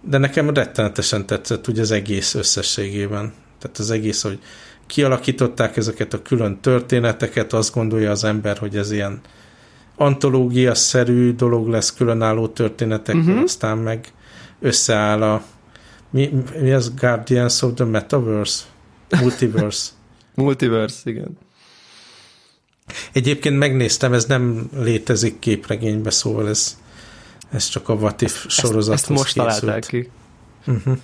De 0.02 0.18
nekem 0.18 0.50
rettenetesen 0.50 1.26
tetszett 1.26 1.68
ugye 1.68 1.82
az 1.82 1.92
egész 1.92 2.34
összességében. 2.34 3.34
Tehát 3.60 3.78
az 3.78 3.92
egész, 3.92 4.22
hogy 4.22 4.40
kialakították 4.88 5.78
ezeket 5.78 6.14
a 6.14 6.22
külön 6.22 6.60
történeteket, 6.62 7.54
azt 7.54 7.74
gondolja 7.74 8.12
az 8.12 8.24
ember, 8.24 8.58
hogy 8.58 8.78
ez 8.78 8.92
ilyen 8.92 9.22
antológia-szerű 9.96 11.34
dolog 11.34 11.68
lesz 11.68 11.94
különálló 11.94 12.48
történetek, 12.48 13.16
uh-huh. 13.16 13.42
aztán 13.42 13.78
meg 13.78 14.14
összeáll 14.66 15.22
a 15.22 15.44
mi, 16.10 16.44
mi 16.62 16.72
az 16.72 16.94
Guardians 16.94 17.62
of 17.62 17.74
the 17.74 17.86
Metaverse? 17.86 18.64
Multiverse. 19.22 19.92
Multiverse, 20.36 21.10
igen. 21.10 21.38
Egyébként 23.12 23.58
megnéztem, 23.58 24.14
ez 24.14 24.26
nem 24.26 24.70
létezik 24.78 25.40
képregénybe, 25.40 26.10
szóval 26.10 26.50
ez, 26.50 26.78
ez 27.50 27.68
csak 27.68 27.90
a 27.90 27.98
Vatif 27.98 28.46
sorozathoz 28.48 28.90
ezt, 28.90 29.10
ezt 29.10 29.20
most 29.20 29.34
készült. 29.34 29.60
találták 29.60 29.86
ki. 29.86 30.10
Uh-huh. 30.68 30.98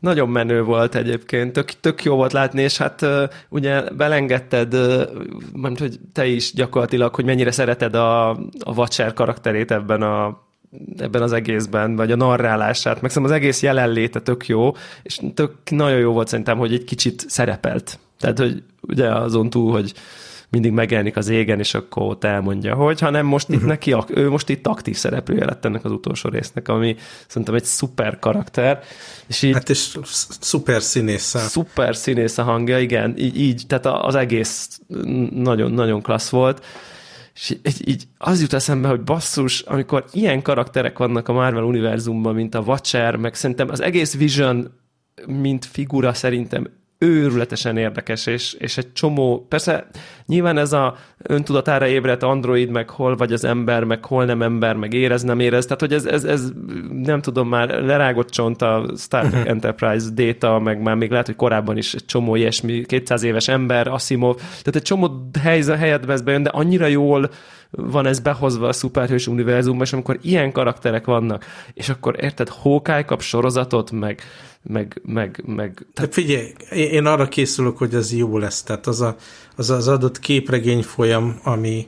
Nagyon 0.00 0.28
menő 0.28 0.62
volt 0.62 0.94
egyébként, 0.94 1.52
tök, 1.52 1.70
tök 1.80 2.04
jó 2.04 2.14
volt 2.16 2.32
látni, 2.32 2.62
és 2.62 2.76
hát 2.76 3.02
uh, 3.02 3.22
ugye 3.48 3.90
belengedted, 3.90 4.74
uh, 4.74 5.02
mert 5.52 5.78
hogy 5.78 6.00
te 6.12 6.26
is 6.26 6.52
gyakorlatilag, 6.52 7.14
hogy 7.14 7.24
mennyire 7.24 7.50
szereted 7.50 7.94
a, 7.94 8.30
a 8.30 8.72
Watcher 8.74 9.12
karakterét 9.12 9.70
ebben 9.70 10.02
a 10.02 10.46
ebben 10.96 11.22
az 11.22 11.32
egészben, 11.32 11.96
vagy 11.96 12.12
a 12.12 12.16
narrálását, 12.16 13.00
meg 13.00 13.10
az 13.14 13.30
egész 13.30 13.62
jelenléte 13.62 14.20
tök 14.20 14.46
jó, 14.46 14.72
és 15.02 15.20
tök 15.34 15.52
nagyon 15.70 15.98
jó 15.98 16.12
volt 16.12 16.28
szerintem, 16.28 16.58
hogy 16.58 16.72
egy 16.72 16.84
kicsit 16.84 17.24
szerepelt. 17.28 17.98
Tehát, 18.20 18.38
hogy 18.38 18.62
ugye 18.80 19.14
azon 19.14 19.50
túl, 19.50 19.72
hogy 19.72 19.92
mindig 20.50 20.72
megjelenik 20.72 21.16
az 21.16 21.28
égen, 21.28 21.58
és 21.58 21.74
akkor 21.74 22.02
ott 22.02 22.24
elmondja, 22.24 22.74
hogy, 22.74 23.00
hanem 23.00 23.26
most 23.26 23.48
itt 23.48 23.54
uh-huh. 23.54 23.68
neki, 23.68 23.94
ő 24.08 24.28
most 24.28 24.48
itt 24.48 24.66
aktív 24.66 24.96
szereplője 24.96 25.44
lett 25.44 25.64
ennek 25.64 25.84
az 25.84 25.90
utolsó 25.90 26.28
résznek, 26.28 26.68
ami 26.68 26.96
szerintem 27.26 27.54
egy 27.54 27.64
szuper 27.64 28.18
karakter. 28.18 28.82
És 29.26 29.42
így, 29.42 29.52
hát 29.52 29.68
és 29.68 29.98
szuper 30.40 30.82
színész. 30.82 31.34
Szuper 31.36 31.96
színész 31.96 32.38
a 32.38 32.42
hangja, 32.42 32.78
igen, 32.78 33.14
így, 33.18 33.40
így 33.40 33.62
tehát 33.66 33.86
az 33.86 34.14
egész 34.14 34.80
nagyon-nagyon 35.30 36.02
klassz 36.02 36.28
volt. 36.28 36.64
És 37.38 37.50
így, 37.50 37.88
így 37.88 38.04
az 38.18 38.40
jut 38.40 38.52
eszembe, 38.52 38.88
hogy 38.88 39.00
basszus, 39.00 39.60
amikor 39.60 40.04
ilyen 40.12 40.42
karakterek 40.42 40.98
vannak 40.98 41.28
a 41.28 41.32
Marvel 41.32 41.62
univerzumban, 41.62 42.34
mint 42.34 42.54
a 42.54 42.60
Watcher, 42.60 43.16
meg 43.16 43.34
szerintem 43.34 43.70
az 43.70 43.80
egész 43.80 44.16
Vision, 44.16 44.70
mint 45.26 45.64
figura 45.64 46.12
szerintem 46.12 46.70
őrületesen 46.98 47.76
érdekes, 47.76 48.26
és, 48.26 48.52
és 48.52 48.76
egy 48.76 48.92
csomó, 48.92 49.46
persze 49.48 49.86
nyilván 50.28 50.58
ez 50.58 50.72
a 50.72 50.96
öntudatára 51.22 51.86
ébredt 51.86 52.22
android, 52.22 52.70
meg 52.70 52.90
hol 52.90 53.16
vagy 53.16 53.32
az 53.32 53.44
ember, 53.44 53.84
meg 53.84 54.04
hol 54.04 54.24
nem 54.24 54.42
ember, 54.42 54.76
meg 54.76 54.92
érez, 54.92 55.22
nem 55.22 55.40
érez, 55.40 55.64
tehát 55.64 55.80
hogy 55.80 55.92
ez, 55.92 56.04
ez, 56.04 56.24
ez 56.24 56.52
nem 57.02 57.20
tudom, 57.20 57.48
már 57.48 57.68
lerágott 57.68 58.30
csont 58.30 58.62
a 58.62 58.90
Star 58.96 59.26
Trek. 59.26 59.46
Enterprise 59.58 60.08
data, 60.14 60.58
meg 60.58 60.82
már 60.82 60.94
még 60.94 61.10
lehet, 61.10 61.26
hogy 61.26 61.36
korábban 61.36 61.76
is 61.76 61.94
egy 61.94 62.04
csomó 62.04 62.34
ilyesmi, 62.34 62.84
200 62.86 63.22
éves 63.22 63.48
ember, 63.48 63.88
Asimov, 63.88 64.36
tehát 64.36 64.76
egy 64.76 64.82
csomó 64.82 65.30
helyet 65.42 66.04
vesz 66.04 66.20
bejön, 66.20 66.42
de 66.42 66.50
annyira 66.50 66.86
jól 66.86 67.30
van 67.70 68.06
ez 68.06 68.20
behozva 68.20 68.68
a 68.68 68.72
szuperhős 68.72 69.26
univerzumban, 69.26 69.84
és 69.86 69.92
amikor 69.92 70.18
ilyen 70.22 70.52
karakterek 70.52 71.04
vannak, 71.04 71.44
és 71.74 71.88
akkor 71.88 72.16
érted, 72.20 72.48
Hawkeye 72.48 73.04
kap 73.04 73.20
sorozatot, 73.20 73.90
meg 73.90 74.22
meg, 74.62 75.00
meg, 75.04 75.42
meg 75.46 75.86
tehát... 75.94 76.12
figyelj, 76.12 76.52
én 76.70 77.06
arra 77.06 77.28
készülök, 77.28 77.78
hogy 77.78 77.94
ez 77.94 78.12
jó 78.12 78.38
lesz, 78.38 78.62
tehát 78.62 78.86
az 78.86 79.00
a, 79.00 79.16
az, 79.58 79.70
az 79.70 79.88
adott 79.88 80.18
képregény 80.18 80.82
folyam, 80.82 81.40
ami 81.42 81.86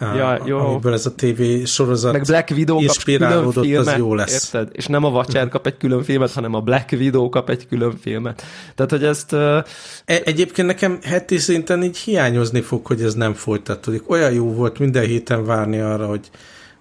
ja, 0.00 0.42
jó. 0.44 0.58
amiből 0.58 0.92
ez 0.92 1.06
a 1.06 1.14
TV 1.14 1.42
sorozat 1.64 2.12
meg 2.12 2.22
Black 2.22 2.50
Widow 2.50 2.80
inspirálódott, 2.80 3.54
kap 3.54 3.64
filmet, 3.64 3.86
az 3.86 3.98
jó 3.98 4.14
lesz. 4.14 4.32
Érted? 4.32 4.68
És 4.72 4.86
nem 4.86 5.04
a 5.04 5.08
Watcher 5.08 5.48
kap 5.48 5.66
egy 5.66 5.76
külön 5.76 6.02
filmet, 6.02 6.32
hanem 6.32 6.54
a 6.54 6.60
Black 6.60 6.92
Widow 6.92 7.28
kap 7.28 7.50
egy 7.50 7.68
külön 7.68 7.96
filmet. 8.00 8.42
Tehát, 8.74 8.90
hogy 8.90 9.04
ezt... 9.04 9.32
Uh... 9.32 9.56
E- 10.04 10.22
egyébként 10.24 10.66
nekem 10.66 10.98
heti 11.02 11.38
szinten 11.38 11.82
így 11.82 11.96
hiányozni 11.96 12.60
fog, 12.60 12.86
hogy 12.86 13.02
ez 13.02 13.14
nem 13.14 13.34
folytatódik. 13.34 14.10
Olyan 14.10 14.32
jó 14.32 14.52
volt 14.52 14.78
minden 14.78 15.04
héten 15.04 15.44
várni 15.44 15.78
arra, 15.78 16.06
hogy 16.06 16.30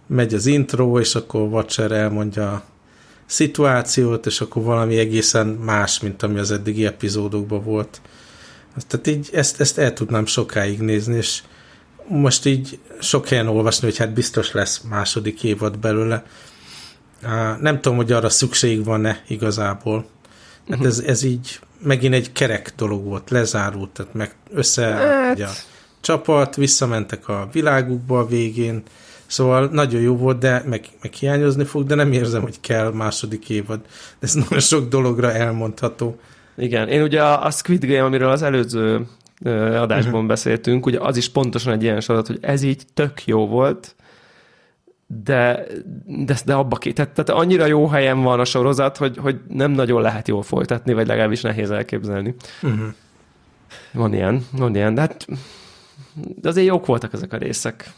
megy 0.08 0.34
az 0.34 0.46
intro, 0.46 1.00
és 1.00 1.16
akkor 1.16 1.42
Watcher 1.42 1.92
elmondja 1.92 2.64
szituációt, 3.26 4.26
és 4.26 4.42
akkor 4.42 4.64
valami 4.64 4.98
egészen 4.98 5.48
más, 5.48 6.00
mint 6.00 6.24
ami 6.24 6.40
az 6.40 6.52
eddigi 6.52 6.86
epizódokban 6.86 7.64
volt. 7.64 8.02
Tehát 8.88 9.08
így 9.08 9.30
ezt, 9.34 9.60
ezt 9.60 9.78
el 9.78 9.94
tudnám 9.94 10.26
sokáig 10.26 10.80
nézni, 10.80 11.16
és 11.16 11.42
most 12.08 12.46
így 12.46 12.80
sok 13.00 13.28
helyen 13.28 13.48
olvasni, 13.48 13.88
hogy 13.88 13.98
hát 13.98 14.14
biztos 14.14 14.52
lesz 14.52 14.82
második 14.90 15.44
évad 15.44 15.78
belőle. 15.78 16.26
Nem 17.60 17.82
tudom, 17.82 17.98
hogy 17.98 18.12
arra 18.12 18.30
szükség 18.30 18.84
van-e 18.84 19.24
igazából. 19.28 20.06
Hát 20.70 20.80
uh-huh. 20.80 20.86
ez, 20.86 21.00
ez 21.00 21.24
így 21.24 21.60
megint 21.84 22.14
egy 22.14 22.32
kerek 22.32 22.74
dolog 22.76 23.04
volt, 23.04 23.30
lezárult, 23.30 23.90
tehát 23.90 24.14
meg 24.14 24.36
össze 24.54 24.86
hát. 24.86 25.40
a 25.40 25.50
csapat, 26.02 26.56
visszamentek 26.56 27.28
a 27.28 27.50
világukba 27.52 28.20
a 28.20 28.26
végén, 28.26 28.84
Szóval 29.32 29.70
nagyon 29.72 30.02
jó 30.02 30.16
volt, 30.16 30.38
de 30.38 30.64
meg, 30.66 30.86
meg 31.02 31.14
hiányozni 31.14 31.64
fog, 31.64 31.88
de 31.88 31.96
nem 31.96 32.12
érzem, 32.12 32.42
hogy 32.42 32.60
kell 32.60 32.92
második 32.92 33.50
évad. 33.50 33.80
Ez 34.20 34.34
nagyon 34.34 34.60
sok 34.60 34.88
dologra 34.88 35.34
elmondható. 35.34 36.20
Igen, 36.58 36.88
én 36.88 37.02
ugye 37.02 37.24
a, 37.24 37.46
a 37.46 37.52
Squid 37.52 37.86
Game, 37.86 38.04
amiről 38.04 38.30
az 38.30 38.42
előző 38.42 39.08
adásban 39.44 40.14
uh-huh. 40.14 40.28
beszéltünk, 40.28 40.86
ugye 40.86 41.00
az 41.00 41.18
is 41.18 41.30
pontosan 41.30 41.74
egy 41.74 41.84
ilyen 41.84 42.00
sorozat, 42.00 42.28
hogy 42.28 42.38
ez 42.42 42.64
így 42.64 42.84
tök 42.94 43.26
jó 43.26 43.48
volt, 43.48 43.96
de, 45.24 45.66
de, 46.06 46.36
de 46.46 46.54
abba 46.54 46.76
ki, 46.76 46.94
tehát, 46.94 47.12
tehát 47.12 47.42
annyira 47.42 47.66
jó 47.66 47.88
helyen 47.88 48.22
van 48.22 48.40
a 48.40 48.46
sorozat, 48.46 48.98
hogy, 48.98 49.18
hogy 49.18 49.40
nem 49.48 49.72
nagyon 49.72 50.02
lehet 50.02 50.28
jól 50.28 50.42
folytatni, 50.42 50.94
vagy 50.94 51.08
legalábbis 51.08 51.42
nehéz 51.42 51.72
elképzelni. 51.72 52.36
Uh-huh. 52.62 52.88
Van 53.94 54.14
ilyen, 54.14 54.46
van 54.52 54.76
ilyen, 54.76 54.94
de 54.94 55.02
hát 55.02 55.28
de 56.14 56.50
azért 56.50 56.68
jók 56.68 56.86
voltak 56.86 57.14
ezek 57.14 57.34
a 57.34 57.38
részek 57.38 57.94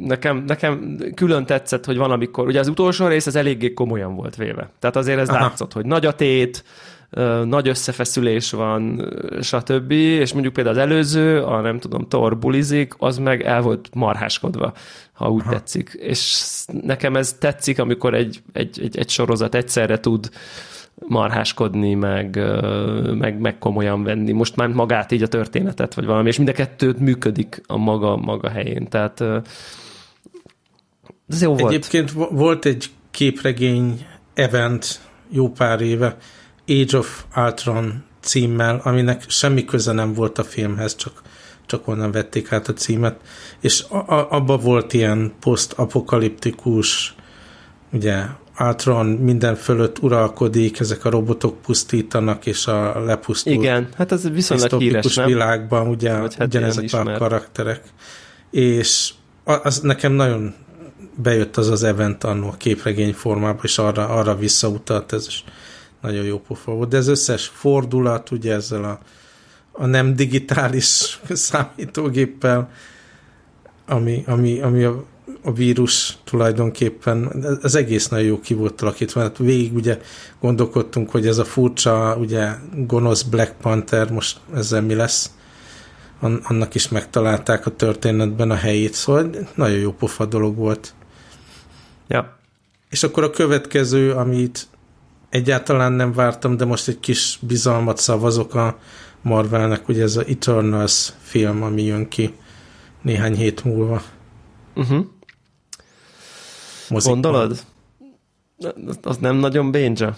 nekem, 0.00 0.44
nekem 0.46 0.96
külön 1.14 1.46
tetszett, 1.46 1.84
hogy 1.84 1.96
van, 1.96 2.10
amikor, 2.10 2.46
ugye 2.46 2.58
az 2.58 2.68
utolsó 2.68 3.06
rész 3.06 3.26
az 3.26 3.36
eléggé 3.36 3.72
komolyan 3.72 4.14
volt 4.14 4.36
véve. 4.36 4.70
Tehát 4.78 4.96
azért 4.96 5.18
ez 5.18 5.28
Aha. 5.28 5.40
látszott, 5.40 5.72
hogy 5.72 5.86
nagy 5.86 6.06
a 6.06 6.14
tét, 6.14 6.64
nagy 7.44 7.68
összefeszülés 7.68 8.50
van, 8.50 9.12
stb. 9.40 9.90
És 9.90 10.32
mondjuk 10.32 10.54
például 10.54 10.76
az 10.76 10.82
előző, 10.82 11.42
a 11.42 11.60
nem 11.60 11.78
tudom, 11.78 12.08
Thor 12.08 12.38
bulizik, 12.38 12.94
az 12.98 13.18
meg 13.18 13.42
el 13.42 13.62
volt 13.62 13.88
marháskodva, 13.92 14.72
ha 15.12 15.30
úgy 15.30 15.42
Aha. 15.42 15.50
tetszik. 15.50 15.96
És 16.00 16.50
nekem 16.82 17.16
ez 17.16 17.32
tetszik, 17.32 17.78
amikor 17.78 18.14
egy, 18.14 18.42
egy, 18.52 18.80
egy, 18.82 18.98
egy 18.98 19.08
sorozat 19.08 19.54
egyszerre 19.54 20.00
tud 20.00 20.30
marháskodni, 20.94 21.94
meg, 21.94 22.40
meg, 23.18 23.38
meg 23.38 23.58
komolyan 23.58 24.02
venni. 24.02 24.32
Most 24.32 24.56
már 24.56 24.68
magát 24.68 25.12
így 25.12 25.22
a 25.22 25.28
történetet, 25.28 25.94
vagy 25.94 26.04
valami, 26.04 26.28
és 26.28 26.36
mind 26.36 26.48
a 26.48 26.52
kettőt 26.52 26.98
működik 26.98 27.62
a 27.66 27.76
maga, 27.76 28.16
maga 28.16 28.48
helyén. 28.48 28.88
Tehát 28.88 29.20
ez 31.28 31.42
jó 31.42 31.54
volt. 31.54 31.72
Egyébként 31.72 32.12
volt 32.30 32.64
egy 32.64 32.90
képregény 33.10 34.06
event 34.34 35.00
jó 35.28 35.48
pár 35.48 35.80
éve, 35.80 36.16
Age 36.68 36.98
of 36.98 37.24
Ultron 37.36 38.04
címmel, 38.20 38.80
aminek 38.84 39.24
semmi 39.28 39.64
köze 39.64 39.92
nem 39.92 40.14
volt 40.14 40.38
a 40.38 40.44
filmhez, 40.44 40.96
csak, 40.96 41.22
csak 41.66 41.88
onnan 41.88 42.10
vették 42.10 42.52
át 42.52 42.68
a 42.68 42.72
címet, 42.72 43.16
és 43.60 43.84
abba 44.08 44.56
volt 44.56 44.92
ilyen 44.92 45.32
posztapokaliptikus, 45.40 47.14
ugye 47.92 48.24
Ultron 48.58 49.06
minden 49.06 49.54
fölött 49.54 49.98
uralkodik, 49.98 50.80
ezek 50.80 51.04
a 51.04 51.10
robotok 51.10 51.62
pusztítanak, 51.62 52.46
és 52.46 52.66
a 52.66 53.04
lepusztult 53.04 53.56
Igen, 53.56 53.88
hát 53.96 54.12
ez 54.12 54.30
viszonylag 54.30 54.80
híres, 54.80 55.14
nem? 55.14 55.26
világban 55.26 55.88
ugye 55.88 56.10
hát 56.10 56.36
ugyanezek 56.40 56.92
a 56.92 57.12
karakterek. 57.12 57.82
És 58.50 59.10
az 59.44 59.80
nekem 59.80 60.12
nagyon 60.12 60.54
bejött 61.16 61.56
az 61.56 61.68
az 61.68 61.82
event 61.82 62.24
annó 62.24 62.48
a 62.48 62.56
képregény 62.56 63.12
formában, 63.12 63.60
és 63.62 63.78
arra, 63.78 64.08
arra 64.08 64.36
visszautalt, 64.36 65.12
ez 65.12 65.26
is 65.26 65.44
nagyon 66.04 66.24
jó 66.24 66.38
pofa 66.38 66.72
volt. 66.72 66.88
De 66.88 66.96
ez 66.96 67.08
összes 67.08 67.46
fordulat, 67.46 68.30
ugye 68.30 68.54
ezzel 68.54 68.84
a, 68.84 68.98
a 69.72 69.86
nem 69.86 70.14
digitális 70.16 71.20
számítógéppel, 71.48 72.70
ami, 73.86 74.22
ami, 74.26 74.60
ami 74.60 74.84
a, 74.84 75.04
a 75.42 75.52
vírus 75.52 76.18
tulajdonképpen, 76.24 77.44
az 77.62 77.74
egész 77.74 78.08
nagyon 78.08 78.26
jó 78.26 78.40
ki 78.40 78.54
volt 78.54 78.82
alakítva, 78.82 79.20
hát 79.20 79.38
végig 79.38 79.74
ugye 79.74 80.00
gondolkodtunk, 80.40 81.10
hogy 81.10 81.26
ez 81.26 81.38
a 81.38 81.44
furcsa, 81.44 82.16
ugye 82.16 82.52
gonosz 82.76 83.22
Black 83.22 83.54
Panther, 83.60 84.10
most 84.10 84.38
ezzel 84.54 84.82
mi 84.82 84.94
lesz, 84.94 85.30
annak 86.42 86.74
is 86.74 86.88
megtalálták 86.88 87.66
a 87.66 87.76
történetben 87.76 88.50
a 88.50 88.54
helyét, 88.54 88.94
szóval 88.94 89.30
nagyon 89.54 89.78
jó 89.78 89.92
pofa 89.92 90.26
dolog 90.26 90.56
volt. 90.56 90.94
Ja. 92.08 92.38
És 92.90 93.02
akkor 93.02 93.22
a 93.22 93.30
következő, 93.30 94.12
amit 94.12 94.68
egyáltalán 95.34 95.92
nem 95.92 96.12
vártam, 96.12 96.56
de 96.56 96.64
most 96.64 96.88
egy 96.88 97.00
kis 97.00 97.38
bizalmat 97.40 97.98
szavazok 97.98 98.54
a 98.54 98.78
Marvelnek, 99.22 99.88
ugye 99.88 100.02
ez 100.02 100.16
a 100.16 100.24
Eternals 100.28 101.12
film, 101.22 101.62
ami 101.62 101.82
jön 101.82 102.08
ki 102.08 102.34
néhány 103.02 103.34
hét 103.36 103.64
múlva. 103.64 104.02
Uh-huh. 104.74 105.06
Gondolod? 106.88 107.64
Az 109.02 109.16
nem 109.16 109.36
nagyon 109.36 109.70
bénja? 109.70 110.16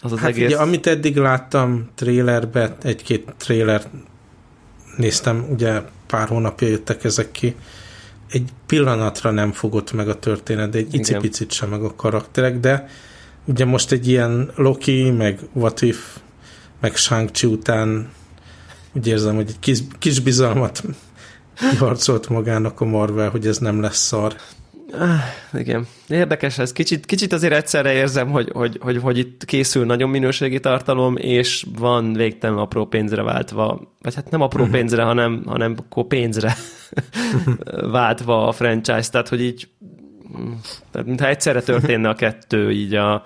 Az 0.00 0.12
az 0.12 0.18
hát 0.18 0.28
egész... 0.28 0.46
ugye, 0.46 0.56
amit 0.56 0.86
eddig 0.86 1.16
láttam 1.16 1.88
trailerbe, 1.94 2.76
egy-két 2.82 3.34
trailer 3.36 3.90
néztem, 4.96 5.46
ugye 5.50 5.82
pár 6.06 6.28
hónapja 6.28 6.68
jöttek 6.68 7.04
ezek 7.04 7.30
ki, 7.30 7.56
egy 8.30 8.48
pillanatra 8.66 9.30
nem 9.30 9.52
fogott 9.52 9.92
meg 9.92 10.08
a 10.08 10.18
történet, 10.18 10.70
de 10.70 10.78
egy 10.78 10.94
icipicit 10.94 11.52
sem 11.52 11.68
meg 11.68 11.82
a 11.82 11.94
karakterek, 11.94 12.60
de 12.60 12.88
ugye 13.48 13.64
most 13.64 13.92
egy 13.92 14.08
ilyen 14.08 14.50
Loki, 14.56 15.10
meg 15.10 15.38
What 15.52 15.82
If, 15.82 16.16
meg 16.80 16.96
shang 16.96 17.30
után 17.42 18.08
úgy 18.92 19.06
érzem, 19.06 19.34
hogy 19.34 19.48
egy 19.48 19.58
kis, 19.58 19.78
kis 19.98 20.20
bizalmat 20.20 20.82
harcolt 21.78 22.28
magának 22.28 22.80
a 22.80 22.84
Marvel, 22.84 23.30
hogy 23.30 23.46
ez 23.46 23.58
nem 23.58 23.80
lesz 23.80 24.06
szar. 24.06 24.36
Ah, 24.92 25.60
igen. 25.60 25.86
Érdekes 26.08 26.58
ez. 26.58 26.72
Kicsit, 26.72 27.06
kicsit 27.06 27.32
azért 27.32 27.52
egyszerre 27.52 27.92
érzem, 27.92 28.30
hogy, 28.30 28.50
hogy, 28.52 28.78
hogy, 28.80 28.96
hogy 28.96 29.18
itt 29.18 29.44
készül 29.44 29.84
nagyon 29.84 30.10
minőségi 30.10 30.60
tartalom, 30.60 31.16
és 31.16 31.66
van 31.78 32.12
végtelen 32.12 32.58
apró 32.58 32.86
pénzre 32.86 33.22
váltva, 33.22 33.94
vagy 34.00 34.14
hát 34.14 34.30
nem 34.30 34.40
apró 34.40 34.64
pénzre, 34.76 35.02
hanem, 35.02 35.42
hanem 35.46 35.74
akkor 35.78 36.06
pénzre 36.06 36.56
váltva 37.90 38.48
a 38.48 38.52
franchise, 38.52 39.10
tehát 39.10 39.28
hogy 39.28 39.40
így 39.40 39.68
tehát 40.90 41.06
mintha 41.06 41.28
egyszerre 41.28 41.62
történne 41.62 42.08
a 42.08 42.14
kettő, 42.14 42.70
így 42.70 42.94
a, 42.94 43.22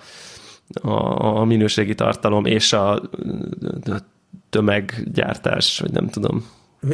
a, 0.81 1.39
a 1.39 1.45
minőségi 1.45 1.95
tartalom 1.95 2.45
és 2.45 2.73
a, 2.73 2.91
a 2.93 3.97
tömeggyártás, 4.49 5.79
vagy 5.79 5.91
nem 5.91 6.09
tudom. 6.09 6.45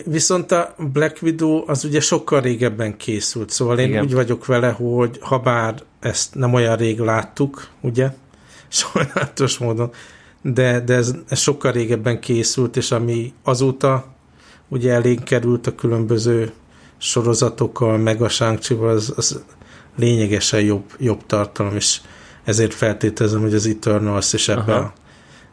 Viszont 0.06 0.52
a 0.52 0.76
Black 0.94 1.22
Widow 1.22 1.64
az 1.68 1.84
ugye 1.84 2.00
sokkal 2.00 2.42
régebben 2.42 2.98
készült, 2.98 3.50
szóval 3.50 3.80
én 3.80 3.88
Igen. 3.88 4.04
úgy 4.04 4.14
vagyok 4.14 4.46
vele, 4.46 4.70
hogy 4.70 5.18
ha 5.22 5.40
bár 5.40 5.76
ezt 6.00 6.36
nem 6.36 6.54
olyan 6.54 6.76
rég 6.76 7.00
láttuk, 7.00 7.68
ugye, 7.82 8.10
sajnálatos 8.68 9.58
módon, 9.58 9.92
de, 10.42 10.80
de 10.80 10.94
ez, 10.94 11.16
ez 11.28 11.40
sokkal 11.40 11.72
régebben 11.72 12.20
készült, 12.20 12.78
és 12.78 12.92
ami 12.92 13.34
azóta 13.44 14.06
ugye 14.68 14.94
elénk 14.94 15.24
került 15.24 15.68
a 15.68 15.76
különböző 15.76 16.52
sorozatokkal, 16.98 17.98
meg 17.98 18.22
a 18.22 18.30
az, 18.82 19.14
az 19.16 19.44
lényegesen 20.00 20.62
jobb, 20.62 20.94
jobb 20.98 21.26
tartalom, 21.26 21.76
és 21.76 22.02
ezért 22.44 22.74
feltételezem, 22.74 23.42
hogy 23.42 23.54
az 23.54 23.66
Eternals 23.66 24.34
is 24.34 24.48
ebbe 24.48 24.76
a, 24.76 24.94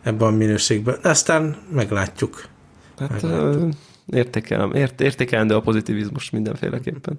ebbe 0.02 0.24
a 0.24 0.30
minőségben. 0.30 0.98
De 1.02 1.08
aztán 1.08 1.56
meglátjuk. 1.72 2.48
Hát, 2.98 3.22
meglátjuk. 3.22 3.72
Értékelem, 4.06 4.74
ért, 4.74 5.00
értékelendő 5.00 5.54
a 5.54 5.60
pozitivizmus 5.60 6.30
mindenféleképpen. 6.30 7.18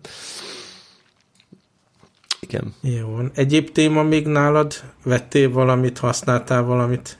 Igen. 2.39 2.73
Jó. 2.81 3.19
Egyéb 3.33 3.71
téma 3.71 4.03
még 4.03 4.27
nálad? 4.27 4.73
Vettél 5.03 5.51
valamit, 5.51 5.97
használtál 5.97 6.63
valamit? 6.63 7.17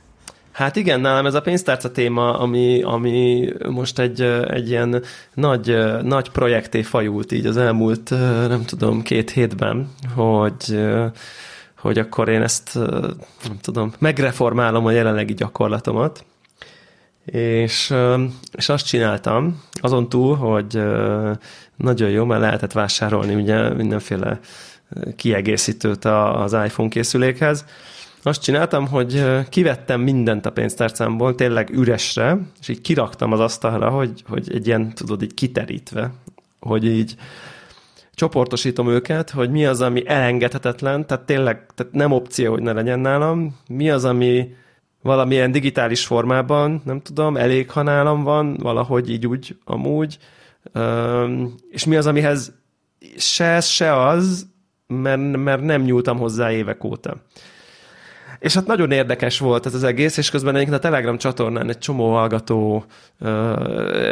Hát 0.58 0.76
igen, 0.76 1.00
nálam 1.00 1.26
ez 1.26 1.34
a 1.34 1.42
pénztárca 1.42 1.92
téma, 1.92 2.40
ami, 2.40 2.82
ami 2.82 3.50
most 3.70 4.00
egy, 4.00 4.22
egy 4.48 4.70
ilyen 4.70 5.04
nagy, 5.34 5.78
nagy 6.04 6.30
projekté 6.30 6.82
fajult 6.82 7.32
így 7.32 7.46
az 7.46 7.58
elmúlt, 7.58 8.10
nem 8.48 8.66
tudom, 8.66 9.02
két 9.02 9.30
hétben, 9.30 9.90
hogy, 10.16 10.80
hogy 11.78 11.98
akkor 11.98 12.30
én 12.30 12.42
ezt, 12.42 12.74
nem 13.44 13.58
tudom, 13.62 13.94
megreformálom 14.00 14.86
a 14.86 14.92
jelenlegi 14.92 15.34
gyakorlatomat, 15.34 16.26
és, 17.26 17.94
és 18.52 18.70
azt 18.70 18.86
csináltam, 18.86 19.62
azon 19.72 20.10
túl, 20.10 20.36
hogy 20.36 20.82
nagyon 21.76 22.10
jó, 22.10 22.26
mert 22.26 22.42
lehetett 22.42 22.72
vásárolni 22.72 23.36
ugye 23.36 23.70
mindenféle 23.70 24.40
kiegészítőt 25.16 26.06
az 26.06 26.54
iPhone 26.54 26.90
készülékhez. 26.90 27.66
Azt 28.24 28.42
csináltam, 28.42 28.88
hogy 28.88 29.24
kivettem 29.50 30.02
mindent 30.02 30.46
a 30.46 30.52
pénztárcámból, 30.52 31.36
tényleg 31.36 31.70
üresre, 31.70 32.38
és 32.60 32.68
így 32.68 32.82
kiraktam 32.82 33.32
az 33.32 33.40
asztalra, 33.40 33.90
hogy, 33.90 34.24
hogy 34.28 34.54
egy 34.54 34.68
ilyen, 34.68 34.94
tudod, 34.94 35.22
így 35.22 35.34
kiterítve, 35.34 36.12
hogy 36.60 36.86
így 36.86 37.16
csoportosítom 38.14 38.90
őket, 38.90 39.30
hogy 39.30 39.52
mi 39.52 39.66
az, 39.66 39.82
ami 39.82 40.08
elengedhetetlen, 40.08 41.08
tehát 41.08 41.26
tényleg 41.26 41.66
tehát 41.76 41.94
nem 41.94 42.12
opció, 42.12 42.52
hogy 42.52 42.62
ne 42.62 42.74
legyen 42.74 43.00
nálam, 43.00 43.58
mi 43.68 43.90
az, 43.90 44.06
ami 44.06 44.56
valamilyen 45.02 45.52
digitális 45.52 46.06
formában, 46.06 46.82
nem 46.86 47.02
tudom, 47.02 47.38
elég, 47.38 47.72
ha 47.72 47.82
nálam 47.82 48.24
van, 48.24 48.58
valahogy 48.62 49.10
így 49.10 49.28
úgy, 49.28 49.58
amúgy, 49.66 50.18
és 51.70 51.86
mi 51.86 51.96
az, 51.96 52.06
amihez 52.06 52.54
se 53.18 53.46
ez, 53.46 53.66
se 53.66 54.02
az, 54.02 54.48
mert, 54.88 55.38
mert 55.38 55.62
nem 55.62 55.82
nyúltam 55.82 56.18
hozzá 56.18 56.52
évek 56.52 56.84
óta. 56.84 57.16
És 58.40 58.54
hát 58.54 58.66
nagyon 58.66 58.92
érdekes 58.92 59.40
volt 59.40 59.66
ez 59.66 59.74
az 59.74 59.84
egész, 59.84 60.18
és 60.18 60.30
közben 60.30 60.56
egyébként 60.56 60.78
a 60.78 60.82
Telegram 60.82 61.18
csatornán 61.18 61.70
egy 61.70 61.78
csomó 61.78 62.12
hallgató 62.12 62.86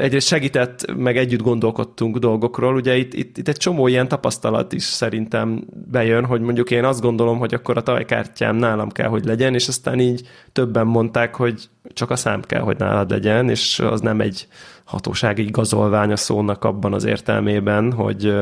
egyrészt 0.02 0.28
segített, 0.28 0.96
meg 0.96 1.18
együtt 1.18 1.42
gondolkodtunk 1.42 2.18
dolgokról. 2.18 2.76
Ugye 2.76 2.96
itt, 2.96 3.14
itt, 3.14 3.38
itt 3.38 3.48
egy 3.48 3.58
csomó 3.58 3.88
ilyen 3.88 4.08
tapasztalat 4.08 4.74
is 4.74 4.84
szerintem 4.84 5.64
bejön, 5.92 6.26
hogy 6.26 6.42
mondjuk 6.42 6.72
én 6.72 6.84
azt 6.84 7.02
gondolom, 7.02 7.38
hogy 7.38 7.54
akkor 7.54 7.78
a 7.78 7.82
tajkártyám 7.82 8.56
nálam 8.56 8.90
kell, 8.90 9.08
hogy 9.08 9.26
legyen, 9.26 9.54
és 9.54 9.68
aztán 9.68 10.00
így 10.00 10.28
többen 10.52 10.88
mondták, 10.88 11.36
hogy 11.36 11.70
csak 11.94 12.12
a 12.12 12.16
szám 12.16 12.42
kell, 12.42 12.62
hogy 12.62 12.78
nálad 12.78 13.10
legyen, 13.10 13.50
és 13.50 13.80
az 13.80 14.02
nem 14.02 14.22
egy 14.22 14.48
hatósági 14.84 15.46
igazolvány 15.46 16.12
a 16.12 16.16
szónak 16.16 16.64
abban 16.64 16.94
az 16.94 17.04
értelmében, 17.04 17.92
hogy 17.92 18.34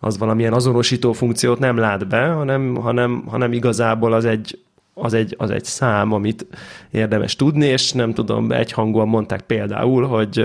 az 0.00 0.18
valamilyen 0.18 0.52
azonosító 0.52 1.12
funkciót 1.12 1.58
nem 1.58 1.76
lát 1.76 2.08
be, 2.08 2.26
hanem, 2.26 2.74
hanem, 2.74 3.24
hanem 3.26 3.52
igazából 3.52 4.12
az 4.12 4.24
egy 4.24 4.58
az 4.94 5.14
egy, 5.14 5.34
az 5.38 5.50
egy 5.50 5.64
szám, 5.64 6.12
amit 6.12 6.46
érdemes 6.90 7.36
tudni, 7.36 7.66
és 7.66 7.92
nem 7.92 8.14
tudom, 8.14 8.52
egyhangúan 8.52 9.08
mondták 9.08 9.40
például, 9.40 10.06
hogy 10.06 10.44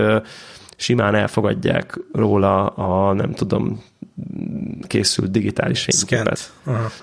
simán 0.76 1.16
elfogadják 1.16 2.00
róla 2.14 2.66
a, 2.66 3.14
nem 3.14 3.34
tudom, 3.34 3.84
készült 4.88 5.32
digitális 5.32 5.84
fényképet. 5.84 6.54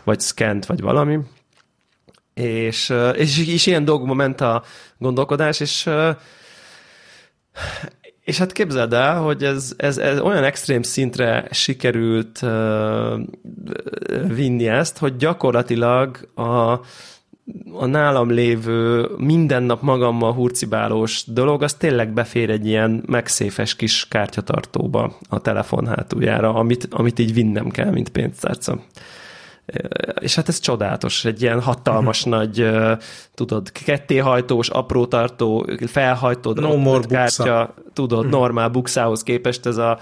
Vagy 0.04 0.20
scant, 0.20 0.66
vagy 0.66 0.80
valami. 0.80 1.18
És, 2.34 2.92
és, 3.14 3.46
és 3.46 3.66
ilyen 3.66 3.84
dolgokban 3.84 4.16
ment 4.16 4.40
a 4.40 4.62
gondolkodás, 4.98 5.60
és 5.60 5.90
és 8.26 8.38
hát 8.38 8.52
képzeld 8.52 8.92
el, 8.92 9.20
hogy 9.20 9.44
ez, 9.44 9.72
ez, 9.76 9.98
ez 9.98 10.20
olyan 10.20 10.44
extrém 10.44 10.82
szintre 10.82 11.48
sikerült 11.50 12.42
uh, 12.42 13.20
vinni 14.34 14.68
ezt, 14.68 14.98
hogy 14.98 15.16
gyakorlatilag 15.16 16.28
a, 16.34 16.80
a 17.72 17.86
nálam 17.86 18.30
lévő 18.30 19.08
minden 19.16 19.62
nap 19.62 19.82
magammal 19.82 20.32
hurcibálós 20.32 21.24
dolog, 21.26 21.62
az 21.62 21.74
tényleg 21.74 22.12
befér 22.12 22.50
egy 22.50 22.66
ilyen 22.66 23.02
megszéfes 23.06 23.76
kis 23.76 24.08
kártyatartóba 24.08 25.18
a 25.28 25.40
telefon 25.40 25.86
hátuljára, 25.86 26.54
amit, 26.54 26.88
amit 26.90 27.18
így 27.18 27.34
vinnem 27.34 27.70
kell, 27.70 27.90
mint 27.90 28.08
pénztárca. 28.08 28.78
És 30.20 30.34
hát 30.34 30.48
ez 30.48 30.58
csodálatos, 30.58 31.24
egy 31.24 31.42
ilyen 31.42 31.60
hatalmas 31.60 32.24
uh-huh. 32.24 32.34
nagy, 32.34 32.70
tudod, 33.34 33.72
kettéhajtós, 33.72 34.68
aprótartó, 34.68 35.66
felhajtod, 35.86 36.60
no 36.60 36.76
more 36.76 37.06
kártya, 37.08 37.74
tudod, 37.92 38.18
uh-huh. 38.18 38.40
normál 38.40 38.68
bukszához 38.68 39.22
képest 39.22 39.66
ez 39.66 39.76
a 39.76 39.98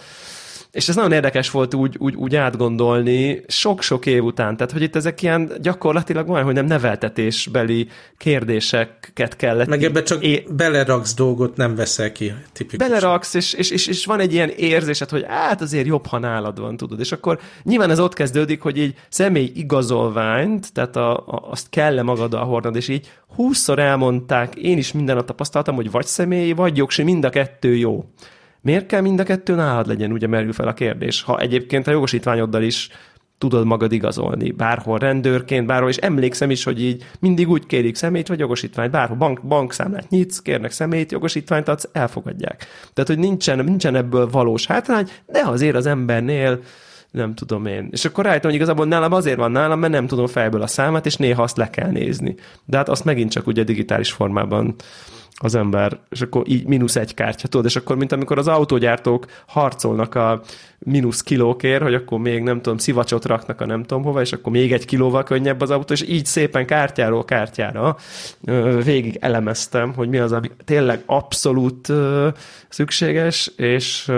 és 0.74 0.88
ez 0.88 0.94
nagyon 0.94 1.12
érdekes 1.12 1.50
volt 1.50 1.74
úgy, 1.74 1.96
úgy, 1.98 2.14
úgy 2.14 2.36
átgondolni 2.36 3.44
sok-sok 3.46 4.06
év 4.06 4.24
után, 4.24 4.56
tehát 4.56 4.72
hogy 4.72 4.82
itt 4.82 4.96
ezek 4.96 5.22
ilyen 5.22 5.52
gyakorlatilag 5.60 6.26
van, 6.26 6.42
hogy 6.42 6.54
nem 6.54 6.66
neveltetésbeli 6.66 7.88
kérdéseket 8.16 9.36
kellett. 9.36 9.68
Meg 9.68 9.84
ebbe 9.84 10.02
csak 10.02 10.24
é- 10.24 10.54
beleraksz 10.54 11.14
dolgot, 11.14 11.56
nem 11.56 11.74
veszel 11.74 12.12
ki 12.12 12.32
tipikus. 12.52 12.88
Beleraksz, 12.88 13.34
és, 13.34 13.52
és, 13.52 13.70
és, 13.70 13.86
és 13.86 14.04
van 14.04 14.20
egy 14.20 14.32
ilyen 14.32 14.48
érzésed, 14.48 15.10
hogy 15.10 15.24
hát 15.28 15.60
azért 15.60 15.86
jobb, 15.86 16.06
ha 16.06 16.18
nálad 16.18 16.60
van, 16.60 16.76
tudod. 16.76 17.00
És 17.00 17.12
akkor 17.12 17.38
nyilván 17.62 17.90
ez 17.90 18.00
ott 18.00 18.14
kezdődik, 18.14 18.60
hogy 18.60 18.78
így 18.78 18.94
személy 19.08 19.52
igazolványt, 19.54 20.72
tehát 20.72 20.96
a, 20.96 21.16
a, 21.16 21.46
azt 21.50 21.66
kell-e 21.70 22.02
magaddal 22.02 22.44
hordnod, 22.44 22.76
és 22.76 22.88
így 22.88 23.10
húszszor 23.34 23.78
elmondták, 23.78 24.54
én 24.54 24.78
is 24.78 24.92
minden 24.92 25.16
nap 25.16 25.26
tapasztaltam, 25.26 25.74
hogy 25.74 25.90
vagy 25.90 26.06
személy, 26.06 26.52
vagy 26.52 26.76
jogsi, 26.76 27.02
mind 27.02 27.24
a 27.24 27.30
kettő 27.30 27.76
jó. 27.76 28.04
Miért 28.64 28.86
kell 28.86 29.00
mind 29.00 29.20
a 29.20 29.22
kettő 29.22 29.54
nálad 29.54 29.86
legyen, 29.86 30.12
ugye 30.12 30.26
merül 30.26 30.52
fel 30.52 30.68
a 30.68 30.74
kérdés. 30.74 31.22
Ha 31.22 31.38
egyébként 31.38 31.86
a 31.86 31.90
jogosítványoddal 31.90 32.62
is 32.62 32.88
tudod 33.38 33.66
magad 33.66 33.92
igazolni, 33.92 34.50
bárhol 34.50 34.98
rendőrként, 34.98 35.66
bárhol, 35.66 35.88
és 35.88 35.96
emlékszem 35.96 36.50
is, 36.50 36.64
hogy 36.64 36.82
így 36.82 37.04
mindig 37.20 37.48
úgy 37.48 37.66
kérik 37.66 37.94
szemét 37.94 38.28
vagy 38.28 38.38
jogosítványt, 38.38 38.90
bárhol 38.90 39.16
bank, 39.16 39.42
bankszámlát 39.42 40.10
nyitsz, 40.10 40.38
kérnek 40.38 40.70
szemét, 40.70 41.12
jogosítványt 41.12 41.68
adsz, 41.68 41.88
elfogadják. 41.92 42.66
Tehát, 42.92 43.10
hogy 43.10 43.18
nincsen, 43.18 43.64
nincsen 43.64 43.94
ebből 43.94 44.30
valós 44.30 44.66
hátrány, 44.66 45.08
de 45.26 45.42
azért 45.44 45.76
az 45.76 45.86
embernél 45.86 46.60
nem 47.10 47.34
tudom 47.34 47.66
én. 47.66 47.88
És 47.90 48.04
akkor 48.04 48.24
rájöttem, 48.24 48.50
hogy 48.50 48.58
igazából 48.58 48.86
nálam 48.86 49.12
azért 49.12 49.38
van 49.38 49.52
nálam, 49.52 49.78
mert 49.78 49.92
nem 49.92 50.06
tudom 50.06 50.26
fejből 50.26 50.62
a 50.62 50.66
számát, 50.66 51.06
és 51.06 51.16
néha 51.16 51.42
azt 51.42 51.56
le 51.56 51.70
kell 51.70 51.90
nézni. 51.90 52.34
De 52.64 52.76
hát 52.76 52.88
azt 52.88 53.04
megint 53.04 53.30
csak 53.30 53.46
ugye 53.46 53.62
digitális 53.62 54.12
formában 54.12 54.74
az 55.44 55.54
ember, 55.54 55.98
és 56.10 56.20
akkor 56.20 56.42
így 56.46 56.66
mínusz 56.66 56.96
egy 56.96 57.14
kártya, 57.14 57.48
tudod, 57.48 57.66
és 57.66 57.76
akkor, 57.76 57.96
mint 57.96 58.12
amikor 58.12 58.38
az 58.38 58.48
autógyártók 58.48 59.26
harcolnak 59.46 60.14
a 60.14 60.42
mínusz 60.78 61.22
kilókért, 61.22 61.82
hogy 61.82 61.94
akkor 61.94 62.18
még 62.18 62.42
nem 62.42 62.60
tudom, 62.60 62.78
szivacsot 62.78 63.24
raknak 63.24 63.60
a 63.60 63.66
nem 63.66 63.82
tudom 63.82 64.02
hova, 64.02 64.20
és 64.20 64.32
akkor 64.32 64.52
még 64.52 64.72
egy 64.72 64.84
kilóval 64.84 65.22
könnyebb 65.22 65.60
az 65.60 65.70
autó, 65.70 65.92
és 65.92 66.02
így 66.08 66.26
szépen 66.26 66.66
kártyáról 66.66 67.24
kártyára 67.24 67.96
végig 68.84 69.16
elemeztem, 69.20 69.92
hogy 69.94 70.08
mi 70.08 70.18
az, 70.18 70.32
ami 70.32 70.50
tényleg 70.64 71.02
abszolút 71.06 71.92
szükséges, 72.68 73.50
és... 73.56 74.12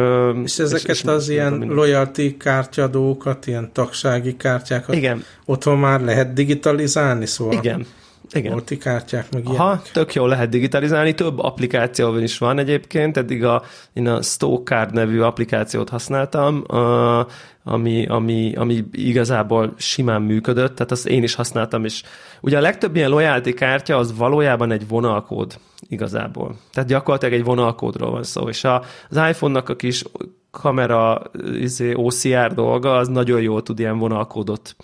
És 0.45 0.59
ezeket 0.59 0.89
és, 0.89 1.03
és 1.03 1.05
az 1.05 1.29
ilyen 1.29 1.53
minden. 1.53 1.77
loyalty 1.77 2.37
kártyadókat, 2.39 3.47
ilyen 3.47 3.71
tagsági 3.73 4.37
kártyákat 4.37 4.95
Igen. 4.95 5.25
otthon 5.45 5.79
már 5.79 6.01
lehet 6.01 6.33
digitalizálni, 6.33 7.27
szóval... 7.27 7.55
Igen. 7.55 7.87
Igen. 8.33 8.53
Multikártyák, 8.53 9.33
meg 9.33 9.43
Aha, 9.47 9.65
ilyenek. 9.65 9.91
tök 9.93 10.15
jól 10.15 10.29
lehet 10.29 10.49
digitalizálni, 10.49 11.15
több 11.15 11.39
applikáció 11.39 12.17
is 12.17 12.39
van 12.39 12.59
egyébként, 12.59 13.17
eddig 13.17 13.45
a, 13.45 13.62
én 13.93 14.09
a 14.09 14.23
Stowcard 14.23 14.93
nevű 14.93 15.21
applikációt 15.21 15.89
használtam, 15.89 16.65
a, 16.67 17.27
ami, 17.65 18.07
ami, 18.07 18.55
ami 18.55 18.85
igazából 18.93 19.75
simán 19.77 20.23
működött, 20.23 20.75
tehát 20.75 20.93
azt 20.93 21.07
én 21.07 21.23
is 21.23 21.35
használtam, 21.35 21.85
és 21.85 22.03
ugye 22.41 22.57
a 22.57 22.61
legtöbb 22.61 22.97
ilyen 22.97 23.11
loyalty 23.11 23.55
kártya 23.55 23.97
az 23.97 24.17
valójában 24.17 24.71
egy 24.71 24.89
vonalkód 24.89 25.59
igazából. 25.89 26.57
Tehát 26.73 26.89
gyakorlatilag 26.89 27.35
egy 27.35 27.45
vonalkódról 27.45 28.11
van 28.11 28.23
szó, 28.23 28.49
és 28.49 28.65
a, 28.65 28.83
az 29.09 29.17
iPhone-nak 29.17 29.69
a 29.69 29.77
kis 29.77 30.05
kamera 30.51 31.23
izé, 31.61 31.95
OCR 31.95 32.55
dolga, 32.55 32.97
az 32.97 33.09
nagyon 33.09 33.41
jól 33.41 33.62
tud 33.62 33.79
ilyen 33.79 33.99
vonalkódot 33.99 34.77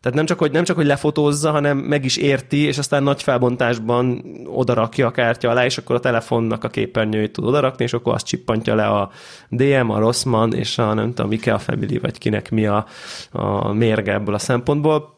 tehát 0.00 0.16
nem 0.16 0.26
csak, 0.26 0.38
hogy, 0.38 0.50
nem 0.50 0.64
csak, 0.64 0.76
hogy 0.76 0.86
lefotózza, 0.86 1.50
hanem 1.50 1.78
meg 1.78 2.04
is 2.04 2.16
érti, 2.16 2.56
és 2.56 2.78
aztán 2.78 3.02
nagy 3.02 3.22
felbontásban 3.22 4.24
odarakja 4.46 5.06
a 5.06 5.10
kártya 5.10 5.50
alá, 5.50 5.64
és 5.64 5.78
akkor 5.78 5.96
a 5.96 6.00
telefonnak 6.00 6.64
a 6.64 6.68
képernyőjét 6.68 7.32
tud 7.32 7.44
odarakni, 7.44 7.84
és 7.84 7.92
akkor 7.92 8.14
azt 8.14 8.26
csippantja 8.26 8.74
le 8.74 8.86
a 8.86 9.10
DM, 9.48 9.90
a 9.90 9.98
Rossmann, 9.98 10.52
és 10.52 10.78
a 10.78 10.94
nem 10.94 11.14
tudom, 11.14 11.32
Ikea 11.32 11.58
Family, 11.58 11.98
vagy 11.98 12.18
kinek 12.18 12.50
mi 12.50 12.66
a, 12.66 12.86
a 13.32 13.72
mérge 13.72 14.12
ebből 14.12 14.34
a 14.34 14.38
szempontból. 14.38 15.16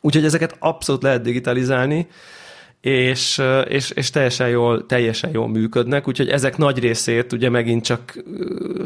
Úgyhogy 0.00 0.24
ezeket 0.24 0.56
abszolút 0.58 1.02
lehet 1.02 1.22
digitalizálni, 1.22 2.08
és, 2.80 3.42
és, 3.68 3.90
és 3.90 4.10
teljesen, 4.10 4.48
jól, 4.48 4.86
teljesen 4.86 5.30
jól 5.32 5.48
működnek, 5.48 6.08
úgyhogy 6.08 6.28
ezek 6.28 6.56
nagy 6.56 6.78
részét 6.78 7.32
ugye 7.32 7.48
megint 7.48 7.84
csak 7.84 8.22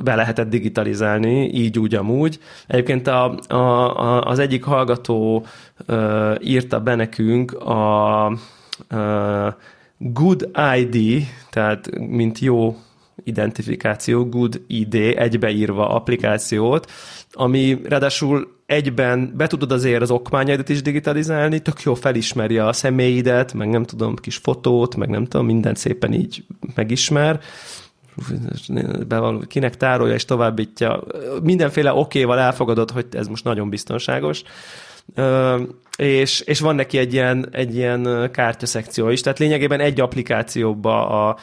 be 0.04 0.14
lehetett 0.14 0.48
digitalizálni, 0.48 1.48
így 1.48 1.78
úgy 1.78 1.94
amúgy. 1.94 2.38
Egyébként 2.66 3.07
a, 3.07 3.38
a, 3.48 3.54
a, 3.54 4.22
az 4.22 4.38
egyik 4.38 4.64
hallgató 4.64 5.46
uh, 5.88 6.35
írta 6.40 6.80
be 6.80 6.94
nekünk 6.94 7.52
a 7.52 8.26
uh, 8.90 9.52
Good 9.98 10.50
ID, 10.76 11.26
tehát 11.50 11.98
mint 11.98 12.38
jó 12.38 12.76
identifikáció, 13.25 14.25
Good 14.25 14.61
ID 14.67 14.95
egybeírva 14.95 15.89
applikációt, 15.89 16.91
ami 17.33 17.81
ráadásul 17.85 18.63
egyben 18.67 19.33
be 19.37 19.47
tudod 19.47 19.73
azért 19.73 20.03
az 20.03 20.11
okmányaidat 20.11 20.69
is 20.69 20.83
digitalizálni, 20.83 21.59
tök 21.59 21.83
jó 21.83 21.95
felismeri 21.95 22.59
a 22.59 22.73
személyidet, 22.73 23.53
meg 23.53 23.69
nem 23.69 23.85
tudom, 23.85 24.17
kis 24.17 24.37
fotót, 24.37 24.97
meg 24.97 25.09
nem 25.09 25.25
tudom, 25.25 25.47
mindent 25.47 25.77
szépen 25.77 26.13
így 26.13 26.45
megismer, 26.75 27.41
bevaló, 29.07 29.39
kinek 29.39 29.77
tárolja 29.77 30.15
és 30.15 30.25
továbbítja. 30.25 31.03
Mindenféle 31.43 31.93
okéval 31.93 32.39
elfogadod, 32.39 32.91
hogy 32.91 33.07
ez 33.11 33.27
most 33.27 33.45
nagyon 33.45 33.69
biztonságos. 33.69 34.43
És, 35.99 36.40
és 36.40 36.61
van 36.61 36.75
neki 36.75 36.99
egy 36.99 37.12
ilyen, 37.12 37.49
egy 37.53 37.77
ilyen 37.77 38.29
kártyaszekció 38.33 39.09
is, 39.09 39.21
tehát 39.21 39.38
lényegében 39.38 39.81
egy 39.81 40.01
applikációba 40.01 41.27
a, 41.29 41.37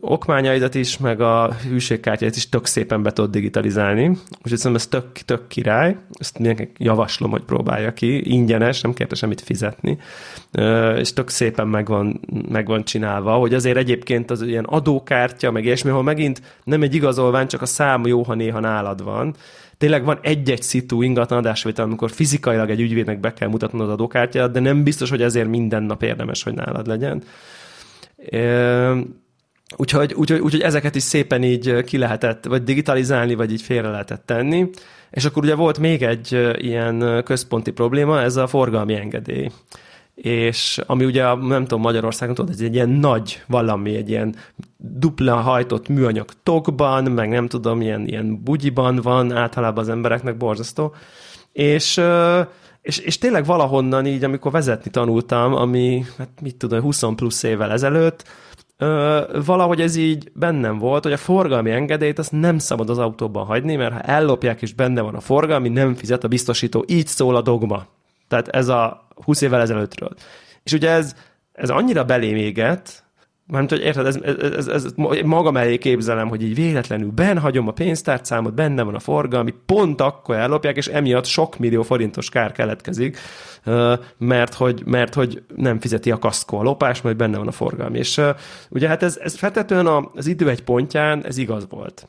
okmányaidat 0.00 0.74
is, 0.74 0.98
meg 0.98 1.20
a 1.20 1.52
hűségkártyát 1.68 2.36
is 2.36 2.48
tök 2.48 2.66
szépen 2.66 3.02
be 3.02 3.12
tudod 3.12 3.30
digitalizálni. 3.30 4.08
Úgyhogy 4.08 4.58
szerintem 4.58 4.74
ez 4.74 4.86
tök, 4.86 5.12
tök 5.12 5.46
király. 5.48 5.96
Ezt 6.12 6.38
mindenkinek 6.38 6.76
javaslom, 6.78 7.30
hogy 7.30 7.42
próbálja 7.42 7.92
ki. 7.92 8.32
Ingyenes, 8.32 8.80
nem 8.80 8.94
kérte 8.94 9.14
semmit 9.14 9.40
fizetni. 9.40 9.98
És 10.96 11.12
tök 11.12 11.28
szépen 11.28 11.68
meg 11.68 11.86
van, 11.86 12.20
meg 12.48 12.66
van 12.66 12.84
csinálva, 12.84 13.34
hogy 13.34 13.54
azért 13.54 13.76
egyébként 13.76 14.30
az 14.30 14.42
ilyen 14.42 14.64
adókártya, 14.64 15.50
meg 15.50 15.64
ilyesmi, 15.64 15.90
ahol 15.90 16.02
megint 16.02 16.42
nem 16.64 16.82
egy 16.82 16.94
igazolvány, 16.94 17.46
csak 17.46 17.62
a 17.62 17.66
szám 17.66 18.06
jó, 18.06 18.22
ha 18.22 18.34
néha 18.34 18.60
nálad 18.60 19.04
van. 19.04 19.34
Tényleg 19.78 20.04
van 20.04 20.18
egy-egy 20.22 20.62
szitu 20.62 21.02
ingatlan 21.02 21.38
adásvétel, 21.38 21.84
amikor 21.84 22.10
fizikailag 22.10 22.70
egy 22.70 22.80
ügyvédnek 22.80 23.20
be 23.20 23.32
kell 23.32 23.48
mutatnod 23.48 23.80
az 23.80 23.88
adókártyát, 23.88 24.50
de 24.50 24.60
nem 24.60 24.82
biztos, 24.82 25.10
hogy 25.10 25.22
ezért 25.22 25.48
minden 25.48 25.82
nap 25.82 26.02
érdemes, 26.02 26.42
hogy 26.42 26.54
nálad 26.54 26.86
legyen. 26.86 27.22
Úgyhogy, 29.76 30.14
úgyhogy, 30.14 30.40
úgyhogy 30.40 30.60
ezeket 30.60 30.94
is 30.94 31.02
szépen 31.02 31.42
így 31.42 31.84
ki 31.84 31.98
lehetett, 31.98 32.44
vagy 32.44 32.62
digitalizálni, 32.62 33.34
vagy 33.34 33.52
így 33.52 33.62
félre 33.62 33.88
lehetett 33.88 34.26
tenni. 34.26 34.70
És 35.10 35.24
akkor 35.24 35.42
ugye 35.44 35.54
volt 35.54 35.78
még 35.78 36.02
egy 36.02 36.54
ilyen 36.56 37.22
központi 37.24 37.70
probléma, 37.70 38.20
ez 38.20 38.36
a 38.36 38.46
forgalmi 38.46 38.94
engedély. 38.94 39.50
És 40.14 40.80
ami 40.86 41.04
ugye, 41.04 41.34
nem 41.34 41.62
tudom, 41.62 41.80
Magyarországon 41.80 42.34
tudod, 42.34 42.60
egy 42.60 42.74
ilyen 42.74 42.88
nagy 42.88 43.42
valami, 43.46 43.96
egy 43.96 44.08
ilyen 44.08 44.34
dupla 44.76 45.36
hajtott 45.36 45.88
műanyag 45.88 46.28
tokban, 46.42 47.04
meg 47.04 47.28
nem 47.28 47.48
tudom, 47.48 47.80
ilyen, 47.80 48.06
ilyen 48.06 48.42
bugyiban 48.42 48.96
van 48.96 49.32
általában 49.32 49.84
az 49.84 49.88
embereknek 49.88 50.36
borzasztó. 50.36 50.94
És 51.52 52.00
és, 52.86 52.98
és 52.98 53.18
tényleg 53.18 53.44
valahonnan 53.44 54.06
így, 54.06 54.24
amikor 54.24 54.52
vezetni 54.52 54.90
tanultam, 54.90 55.54
ami, 55.54 56.04
hát 56.18 56.28
mit 56.42 56.56
tudom, 56.56 56.80
20 56.80 57.02
plusz 57.16 57.42
évvel 57.42 57.70
ezelőtt, 57.72 58.24
ö, 58.76 59.20
valahogy 59.44 59.80
ez 59.80 59.96
így 59.96 60.30
bennem 60.34 60.78
volt, 60.78 61.02
hogy 61.02 61.12
a 61.12 61.16
forgalmi 61.16 61.70
engedélyt 61.70 62.18
azt 62.18 62.32
nem 62.32 62.58
szabad 62.58 62.90
az 62.90 62.98
autóban 62.98 63.46
hagyni, 63.46 63.76
mert 63.76 63.92
ha 63.92 64.00
ellopják 64.00 64.62
és 64.62 64.74
benne 64.74 65.00
van 65.00 65.14
a 65.14 65.20
forgalmi, 65.20 65.68
nem 65.68 65.94
fizet 65.94 66.24
a 66.24 66.28
biztosító. 66.28 66.84
Így 66.86 67.06
szól 67.06 67.36
a 67.36 67.40
dogma. 67.42 67.86
Tehát 68.28 68.48
ez 68.48 68.68
a 68.68 69.06
20 69.14 69.40
évvel 69.40 69.60
ezelőttről. 69.60 70.14
És 70.62 70.72
ugye 70.72 70.90
ez, 70.90 71.14
ez 71.52 71.70
annyira 71.70 72.04
belém 72.04 72.36
égett, 72.36 73.04
Mármint, 73.48 73.70
hogy 73.70 73.80
érted, 73.80 74.06
ez, 74.06 74.16
ez, 74.16 74.66
ez, 74.66 74.84
ez 74.84 74.92
magam 75.24 75.56
elé 75.56 75.78
képzelem, 75.78 76.28
hogy 76.28 76.42
így 76.42 76.54
véletlenül 76.54 77.10
benhagyom 77.10 77.68
a 77.68 77.72
pénztárcámot, 77.72 78.54
benne 78.54 78.82
van 78.82 78.94
a 78.94 78.98
forgalmi, 78.98 79.54
pont 79.66 80.00
akkor 80.00 80.34
ellopják, 80.34 80.76
és 80.76 80.86
emiatt 80.86 81.24
sok 81.24 81.58
millió 81.58 81.82
forintos 81.82 82.28
kár 82.28 82.52
keletkezik, 82.52 83.18
mert 84.18 84.54
hogy, 84.54 84.82
mert 84.84 85.14
hogy 85.14 85.42
nem 85.56 85.80
fizeti 85.80 86.10
a 86.10 86.18
kaszkó 86.18 86.58
a 86.58 86.62
lopás, 86.62 87.00
majd 87.00 87.16
benne 87.16 87.38
van 87.38 87.46
a 87.46 87.52
forgalmi. 87.52 87.98
És 87.98 88.20
ugye 88.70 88.88
hát 88.88 89.02
ez, 89.02 89.18
ez 89.22 89.36
feltetően 89.36 89.86
az 90.14 90.26
idő 90.26 90.48
egy 90.48 90.62
pontján 90.62 91.24
ez 91.24 91.38
igaz 91.38 91.66
volt. 91.68 92.08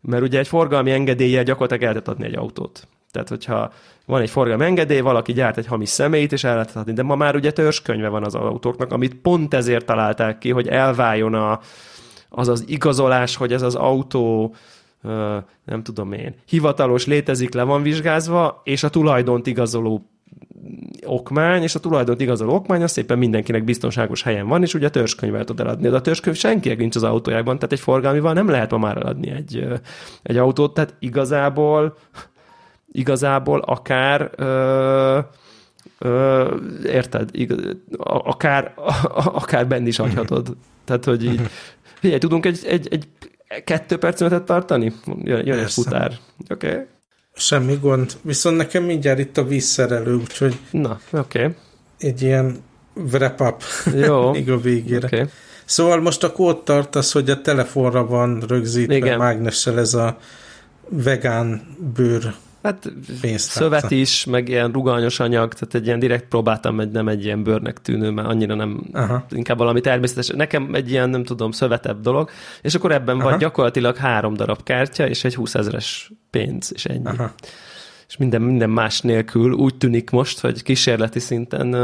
Mert 0.00 0.22
ugye 0.22 0.38
egy 0.38 0.48
forgalmi 0.48 0.90
engedéllyel 0.90 1.42
gyakorlatilag 1.42 1.96
el 1.96 2.02
adni 2.04 2.24
egy 2.24 2.36
autót. 2.36 2.88
Tehát, 3.14 3.28
hogyha 3.28 3.72
van 4.06 4.20
egy 4.20 4.30
forgalmi 4.30 4.64
engedély, 4.64 5.00
valaki 5.00 5.32
gyárt 5.32 5.56
egy 5.56 5.66
hamis 5.66 5.88
személyt, 5.88 6.32
és 6.32 6.44
el 6.44 6.54
lehet 6.54 6.76
adni. 6.76 6.92
De 6.92 7.02
ma 7.02 7.14
már 7.14 7.34
ugye 7.34 7.52
törzskönyve 7.52 8.08
van 8.08 8.24
az 8.24 8.34
autóknak, 8.34 8.92
amit 8.92 9.14
pont 9.14 9.54
ezért 9.54 9.86
találták 9.86 10.38
ki, 10.38 10.50
hogy 10.50 10.68
elváljon 10.68 11.34
a, 11.34 11.60
az 12.28 12.48
az 12.48 12.64
igazolás, 12.66 13.36
hogy 13.36 13.52
ez 13.52 13.62
az 13.62 13.74
autó 13.74 14.54
nem 15.64 15.82
tudom 15.82 16.12
én, 16.12 16.34
hivatalos 16.46 17.06
létezik, 17.06 17.54
le 17.54 17.62
van 17.62 17.82
vizsgázva, 17.82 18.60
és 18.64 18.82
a 18.82 18.90
tulajdont 18.90 19.46
igazoló 19.46 20.08
okmány, 21.06 21.62
és 21.62 21.74
a 21.74 21.80
tulajdont 21.80 22.20
igazoló 22.20 22.54
okmány 22.54 22.82
az 22.82 22.90
szépen 22.90 23.18
mindenkinek 23.18 23.64
biztonságos 23.64 24.22
helyen 24.22 24.46
van, 24.46 24.62
és 24.62 24.74
ugye 24.74 24.86
a 24.86 24.90
törzskönyvet 24.90 25.46
tud 25.46 25.60
eladni. 25.60 25.88
De 25.88 25.96
a 25.96 26.00
törzskönyv 26.00 26.36
senkinek 26.36 26.78
nincs 26.78 26.96
az 26.96 27.02
autójában, 27.02 27.54
tehát 27.54 27.72
egy 27.72 27.80
forgalmival 27.80 28.32
nem 28.32 28.48
lehet 28.48 28.70
ma 28.70 28.78
már 28.78 28.96
eladni 28.96 29.30
egy, 29.30 29.66
egy 30.22 30.36
autót, 30.36 30.74
tehát 30.74 30.94
igazából 30.98 31.96
igazából 32.96 33.60
akár 33.60 34.30
ö, 34.36 35.18
ö, 35.98 36.54
érted, 36.86 37.28
igaz, 37.32 37.58
akár, 37.98 38.74
akár 39.42 39.66
benn 39.66 39.86
is 39.86 39.96
hagyhatod. 39.96 40.56
Tehát, 40.84 41.04
hogy 41.04 41.24
így, 41.24 41.40
figyelj, 42.00 42.18
tudunk 42.18 42.46
egy, 42.46 42.60
egy, 42.66 42.88
egy 42.90 43.06
kettő 43.64 43.96
percet 43.96 44.42
tartani? 44.42 44.92
Jön, 45.22 45.46
jön 45.46 45.58
egy 45.58 45.72
futár. 45.72 46.12
Oké. 46.50 46.70
Okay. 46.70 46.84
Semmi 47.34 47.78
gond. 47.80 48.12
Viszont 48.22 48.56
nekem 48.56 48.82
mindjárt 48.82 49.18
itt 49.18 49.36
a 49.36 49.44
vízszerelő, 49.44 50.14
úgyhogy... 50.14 50.58
Na, 50.70 50.98
oké. 51.12 51.38
Okay. 51.38 51.54
Egy 51.98 52.22
ilyen 52.22 52.56
wrap 52.94 53.40
up 53.40 53.62
Jó. 53.94 54.30
még 54.32 54.50
a 54.50 54.60
végére. 54.60 55.06
Okay. 55.06 55.24
Szóval 55.64 56.00
most 56.00 56.24
akkor 56.24 56.48
ott 56.48 56.64
tartasz, 56.64 57.12
hogy 57.12 57.30
a 57.30 57.40
telefonra 57.40 58.06
van 58.06 58.40
rögzítve 58.48 58.96
Igen. 58.96 59.18
mágnessel 59.18 59.78
ez 59.78 59.94
a 59.94 60.18
vegán 60.88 61.76
bőr 61.94 62.34
Hát 62.64 62.92
szövet 63.36 63.90
is, 63.90 64.24
meg 64.24 64.48
ilyen 64.48 64.72
ruganyos 64.72 65.20
anyag, 65.20 65.54
tehát 65.54 65.74
egy 65.74 65.86
ilyen 65.86 65.98
direkt 65.98 66.28
próbáltam, 66.28 66.80
egy, 66.80 66.90
nem 66.90 67.08
egy 67.08 67.24
ilyen 67.24 67.42
bőrnek 67.42 67.80
tűnő, 67.80 68.10
mert 68.10 68.28
annyira 68.28 68.54
nem, 68.54 68.86
Aha. 68.92 69.26
inkább 69.30 69.58
valami 69.58 69.80
természetes. 69.80 70.28
Nekem 70.28 70.74
egy 70.74 70.90
ilyen, 70.90 71.10
nem 71.10 71.24
tudom, 71.24 71.50
szövetebb 71.50 72.00
dolog, 72.00 72.30
és 72.62 72.74
akkor 72.74 72.92
ebben 72.92 73.20
Aha. 73.20 73.28
van 73.28 73.38
gyakorlatilag 73.38 73.96
három 73.96 74.34
darab 74.34 74.62
kártya, 74.62 75.08
és 75.08 75.24
egy 75.24 75.34
20 75.34 75.54
ezeres 75.54 76.12
pénz, 76.30 76.70
és 76.74 76.84
ennyi. 76.84 77.04
Aha. 77.04 77.32
És 78.08 78.16
minden, 78.16 78.42
minden 78.42 78.70
más 78.70 79.00
nélkül 79.00 79.52
úgy 79.52 79.76
tűnik 79.76 80.10
most, 80.10 80.40
hogy 80.40 80.62
kísérleti 80.62 81.18
szinten 81.18 81.76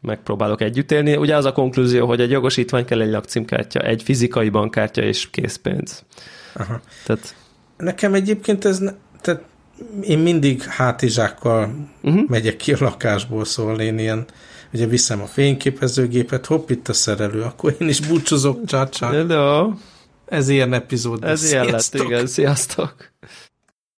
megpróbálok 0.00 0.60
együtt 0.60 0.90
élni. 0.90 1.16
Ugye 1.16 1.36
az 1.36 1.44
a 1.44 1.52
konklúzió, 1.52 2.06
hogy 2.06 2.20
egy 2.20 2.30
jogosítvány 2.30 2.84
kell 2.84 3.00
egy 3.00 3.10
lakcímkártya, 3.10 3.80
egy 3.80 4.02
fizikai 4.02 4.48
bankkártya 4.48 5.02
és 5.02 5.30
készpénz. 5.30 6.04
Aha. 6.54 6.80
Tehát... 7.06 7.34
Nekem 7.76 8.14
egyébként 8.14 8.64
ez, 8.64 8.78
ne, 8.78 8.92
tehát 9.20 9.42
én 10.02 10.18
mindig 10.18 10.62
hátizsákkal 10.62 11.74
uh-huh. 12.02 12.28
megyek 12.28 12.56
ki 12.56 12.72
a 12.72 12.76
lakásból, 12.80 13.44
szóval 13.44 13.80
én 13.80 13.98
ilyen, 13.98 14.24
ugye 14.72 14.86
viszem 14.86 15.22
a 15.22 15.26
fényképezőgépet, 15.26 16.46
hopp, 16.46 16.70
itt 16.70 16.88
a 16.88 16.92
szerelő, 16.92 17.42
akkor 17.42 17.76
én 17.80 17.88
is 17.88 18.00
búcsúzok, 18.00 18.64
csácsá. 18.64 19.10
Hello. 19.10 19.72
Ez 20.26 20.48
ilyen 20.48 20.72
epizód. 20.72 21.24
Ez 21.24 21.44
ilyen 21.52 21.66
lett, 21.66 21.94
igen, 21.94 22.26
sziasztok. 22.26 23.12